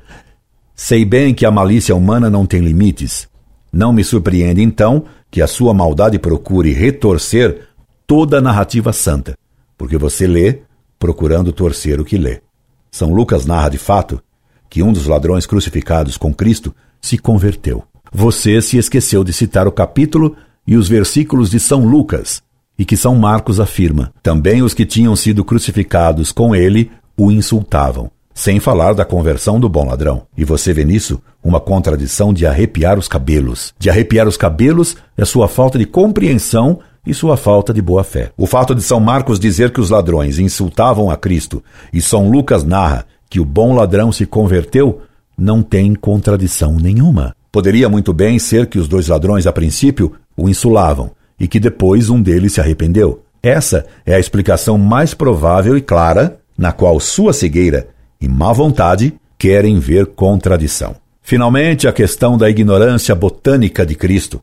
sei 0.73 1.04
bem 1.04 1.34
que 1.34 1.45
a 1.45 1.52
malícia 1.52 1.95
humana 1.95 2.30
não 2.30 2.45
tem 2.45 2.62
limites. 2.62 3.28
Não 3.71 3.91
me 3.91 4.04
surpreende, 4.04 4.62
então, 4.62 5.06
que 5.30 5.41
a 5.41 5.47
sua 5.47 5.73
maldade 5.73 6.17
procure 6.17 6.71
retorcer 6.71 7.67
toda 8.08 8.38
a 8.38 8.41
narrativa 8.41 8.91
santa, 8.93 9.38
porque 9.78 9.97
você 9.97 10.25
lê 10.25 10.62
procurando 10.97 11.54
torcer 11.54 11.99
o 11.99 12.06
que 12.06 12.17
lê. 12.17 12.41
São 12.89 13.13
Lucas 13.13 13.45
narra 13.45 13.69
de 13.69 13.78
fato 13.78 14.21
que 14.69 14.82
um 14.82 14.91
dos 14.91 15.08
ladrões 15.08 15.45
crucificados 15.45 16.17
com 16.17 16.34
Cristo 16.34 16.73
se 17.02 17.17
converteu. 17.17 17.84
Você 18.11 18.61
se 18.61 18.77
esqueceu 18.77 19.23
de 19.23 19.31
citar 19.31 19.67
o 19.67 19.71
capítulo 19.71 20.35
e 20.65 20.75
os 20.75 20.87
versículos 20.87 21.49
de 21.49 21.59
São 21.59 21.85
Lucas, 21.85 22.41
e 22.77 22.85
que 22.85 22.97
São 22.97 23.15
Marcos 23.15 23.59
afirma. 23.59 24.11
Também 24.21 24.61
os 24.61 24.73
que 24.73 24.85
tinham 24.85 25.15
sido 25.15 25.43
crucificados 25.43 26.31
com 26.31 26.55
ele 26.55 26.91
o 27.17 27.31
insultavam, 27.31 28.09
sem 28.33 28.59
falar 28.59 28.93
da 28.93 29.03
conversão 29.03 29.59
do 29.59 29.67
bom 29.67 29.87
ladrão. 29.87 30.23
E 30.37 30.45
você 30.45 30.73
vê 30.73 30.85
nisso 30.85 31.21
uma 31.43 31.59
contradição 31.59 32.33
de 32.33 32.45
arrepiar 32.45 32.97
os 32.97 33.07
cabelos. 33.07 33.73
De 33.77 33.89
arrepiar 33.89 34.27
os 34.27 34.37
cabelos 34.37 34.95
é 35.17 35.25
sua 35.25 35.47
falta 35.47 35.77
de 35.77 35.85
compreensão 35.85 36.79
e 37.05 37.13
sua 37.13 37.35
falta 37.35 37.73
de 37.73 37.81
boa 37.81 38.03
fé. 38.03 38.31
O 38.37 38.45
fato 38.45 38.73
de 38.73 38.81
São 38.81 38.99
Marcos 38.99 39.39
dizer 39.39 39.71
que 39.71 39.81
os 39.81 39.89
ladrões 39.89 40.39
insultavam 40.39 41.09
a 41.09 41.17
Cristo 41.17 41.63
e 41.91 42.01
São 42.01 42.29
Lucas 42.29 42.63
narra 42.63 43.05
que 43.29 43.39
o 43.39 43.45
bom 43.45 43.73
ladrão 43.73 44.11
se 44.11 44.25
converteu 44.25 45.01
não 45.37 45.61
tem 45.61 45.95
contradição 45.95 46.75
nenhuma. 46.75 47.35
Poderia 47.51 47.89
muito 47.89 48.13
bem 48.13 48.38
ser 48.38 48.67
que 48.67 48.77
os 48.77 48.88
dois 48.88 49.07
ladrões, 49.07 49.47
a 49.47 49.51
princípio, 49.51 50.13
o 50.38 50.47
insulavam 50.47 51.12
e 51.39 51.47
que 51.47 51.59
depois 51.59 52.09
um 52.09 52.21
deles 52.21 52.53
se 52.53 52.62
arrependeu. 52.62 53.23
Essa 53.41 53.85
é 54.05 54.13
a 54.13 54.19
explicação 54.19 54.77
mais 54.77 55.13
provável 55.13 55.77
e 55.77 55.81
clara 55.81 56.39
na 56.57 56.71
qual 56.71 56.99
sua 56.99 57.31
cegueira 57.31 57.88
e 58.19 58.27
má 58.27 58.51
vontade 58.51 59.13
querem 59.38 59.79
ver 59.79 60.07
contradição. 60.07 60.95
Finalmente, 61.21 61.88
a 61.88 61.93
questão 61.93 62.38
da 62.38 62.49
ignorância 62.49 63.15
botânica 63.15 63.85
de 63.85 63.95
Cristo, 63.95 64.41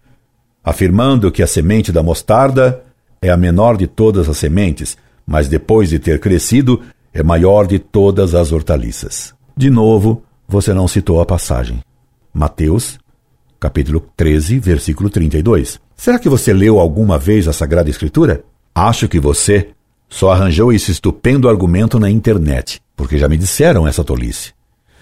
afirmando 0.64 1.30
que 1.30 1.42
a 1.42 1.46
semente 1.46 1.92
da 1.92 2.02
mostarda 2.02 2.82
é 3.20 3.28
a 3.28 3.36
menor 3.36 3.76
de 3.76 3.86
todas 3.86 4.28
as 4.28 4.38
sementes, 4.38 4.96
mas 5.26 5.48
depois 5.48 5.90
de 5.90 5.98
ter 5.98 6.18
crescido, 6.18 6.80
é 7.12 7.22
maior 7.22 7.66
de 7.66 7.78
todas 7.78 8.34
as 8.34 8.52
hortaliças. 8.52 9.34
De 9.56 9.68
novo, 9.68 10.22
você 10.48 10.72
não 10.72 10.88
citou 10.88 11.20
a 11.20 11.26
passagem. 11.26 11.80
Mateus, 12.36 12.98
capítulo 13.58 13.98
13, 14.14 14.58
versículo 14.58 15.08
32. 15.08 15.80
Será 15.96 16.18
que 16.18 16.28
você 16.28 16.52
leu 16.52 16.78
alguma 16.78 17.16
vez 17.16 17.48
a 17.48 17.52
Sagrada 17.52 17.88
Escritura? 17.88 18.44
Acho 18.74 19.08
que 19.08 19.18
você 19.18 19.70
só 20.06 20.32
arranjou 20.32 20.70
esse 20.70 20.90
estupendo 20.92 21.48
argumento 21.48 21.98
na 21.98 22.10
internet, 22.10 22.82
porque 22.94 23.16
já 23.16 23.26
me 23.26 23.38
disseram 23.38 23.88
essa 23.88 24.04
tolice. 24.04 24.52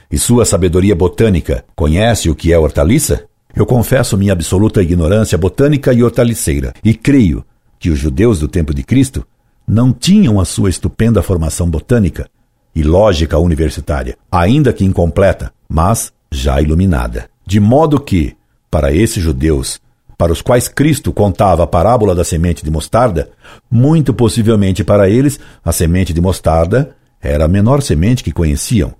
E 0.08 0.16
sua 0.16 0.44
sabedoria 0.44 0.94
botânica 0.94 1.64
conhece 1.74 2.30
o 2.30 2.36
que 2.36 2.52
é 2.52 2.58
hortaliça? 2.58 3.24
Eu 3.52 3.66
confesso 3.66 4.16
minha 4.16 4.32
absoluta 4.32 4.80
ignorância 4.80 5.36
botânica 5.36 5.92
e 5.92 6.04
hortaliceira, 6.04 6.72
e 6.84 6.94
creio 6.94 7.44
que 7.80 7.90
os 7.90 7.98
judeus 7.98 8.38
do 8.38 8.46
tempo 8.46 8.72
de 8.72 8.84
Cristo 8.84 9.26
não 9.66 9.92
tinham 9.92 10.38
a 10.38 10.44
sua 10.44 10.70
estupenda 10.70 11.20
formação 11.20 11.68
botânica 11.68 12.30
e 12.76 12.84
lógica 12.84 13.38
universitária, 13.38 14.16
ainda 14.30 14.72
que 14.72 14.84
incompleta, 14.84 15.52
mas 15.68 16.12
já 16.36 16.60
iluminada. 16.60 17.28
De 17.46 17.60
modo 17.60 18.00
que, 18.00 18.36
para 18.70 18.92
esses 18.92 19.22
judeus, 19.22 19.80
para 20.16 20.32
os 20.32 20.42
quais 20.42 20.68
Cristo 20.68 21.12
contava 21.12 21.64
a 21.64 21.66
parábola 21.66 22.14
da 22.14 22.24
semente 22.24 22.64
de 22.64 22.70
mostarda, 22.70 23.30
muito 23.70 24.14
possivelmente 24.14 24.84
para 24.84 25.08
eles 25.08 25.38
a 25.64 25.72
semente 25.72 26.12
de 26.12 26.20
mostarda 26.20 26.96
era 27.20 27.46
a 27.46 27.48
menor 27.48 27.82
semente 27.82 28.22
que 28.22 28.32
conheciam. 28.32 28.94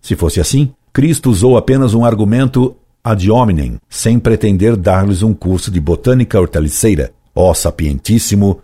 Se 0.00 0.14
fosse 0.14 0.40
assim, 0.40 0.72
Cristo 0.92 1.30
usou 1.30 1.56
apenas 1.56 1.94
um 1.94 2.04
argumento 2.04 2.76
ad 3.02 3.30
hominem, 3.30 3.78
sem 3.88 4.18
pretender 4.18 4.76
dar-lhes 4.76 5.22
um 5.22 5.34
curso 5.34 5.70
de 5.70 5.80
botânica 5.80 6.40
hortaliceira. 6.40 7.12
Ó 7.34 7.52
sapientíssimo 7.52 8.60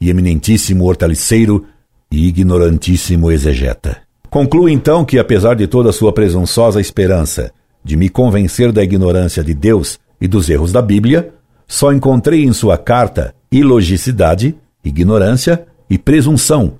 e 0.00 0.10
eminentíssimo 0.10 0.84
hortaliceiro 0.84 1.66
e 2.10 2.26
ignorantíssimo 2.26 3.30
exegeta. 3.30 4.05
Conclui 4.30 4.72
então 4.72 5.04
que, 5.04 5.18
apesar 5.18 5.54
de 5.54 5.66
toda 5.66 5.90
a 5.90 5.92
sua 5.92 6.12
presunçosa 6.12 6.80
esperança 6.80 7.52
de 7.82 7.96
me 7.96 8.08
convencer 8.08 8.72
da 8.72 8.82
ignorância 8.82 9.42
de 9.42 9.54
Deus 9.54 9.98
e 10.20 10.26
dos 10.26 10.50
erros 10.50 10.72
da 10.72 10.82
Bíblia, 10.82 11.32
só 11.66 11.92
encontrei 11.92 12.44
em 12.44 12.52
sua 12.52 12.76
carta 12.76 13.34
ilogicidade, 13.50 14.56
ignorância 14.84 15.66
e 15.88 15.96
presunção, 15.96 16.74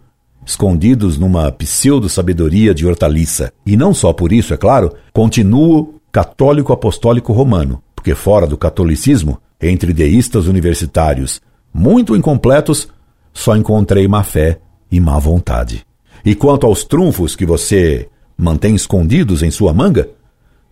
escondidos 0.44 1.18
numa 1.18 1.50
pseudo-sabedoria 1.52 2.74
de 2.74 2.86
hortaliça. 2.86 3.52
E 3.64 3.76
não 3.76 3.94
só 3.94 4.12
por 4.12 4.32
isso, 4.32 4.52
é 4.52 4.56
claro, 4.56 4.92
continuo 5.12 6.00
católico 6.10 6.72
apostólico 6.72 7.32
romano, 7.32 7.82
porque 7.94 8.14
fora 8.14 8.46
do 8.46 8.56
catolicismo, 8.56 9.40
entre 9.60 9.92
deístas 9.92 10.46
universitários 10.46 11.40
muito 11.72 12.16
incompletos, 12.16 12.88
só 13.32 13.54
encontrei 13.54 14.08
má 14.08 14.22
fé 14.22 14.58
e 14.90 14.98
má 14.98 15.18
vontade. 15.18 15.84
E 16.26 16.34
quanto 16.34 16.66
aos 16.66 16.82
trunfos 16.82 17.36
que 17.36 17.46
você 17.46 18.08
mantém 18.36 18.74
escondidos 18.74 19.44
em 19.44 19.50
sua 19.52 19.72
manga, 19.72 20.08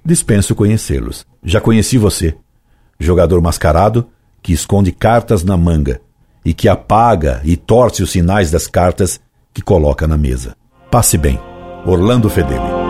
dispenso 0.05 0.53
conhecê-los. 0.53 1.25
Já 1.45 1.61
conheci 1.61 1.97
você, 1.97 2.35
jogador 2.99 3.41
mascarado 3.41 4.09
que 4.43 4.53
esconde 4.53 4.91
cartas 4.91 5.45
na 5.45 5.57
manga 5.57 6.01
e 6.45 6.53
que 6.53 6.69
apaga 6.69 7.41
e 7.45 7.57
torce 7.57 8.03
os 8.03 8.11
sinais 8.11 8.51
das 8.51 8.67
cartas 8.67 9.21
que 9.55 9.63
coloca 9.63 10.09
na 10.09 10.19
mesa. 10.19 10.57
Passe 10.91 11.17
bem. 11.17 11.39
Orlando 11.87 12.29
Fedeli. 12.29 12.84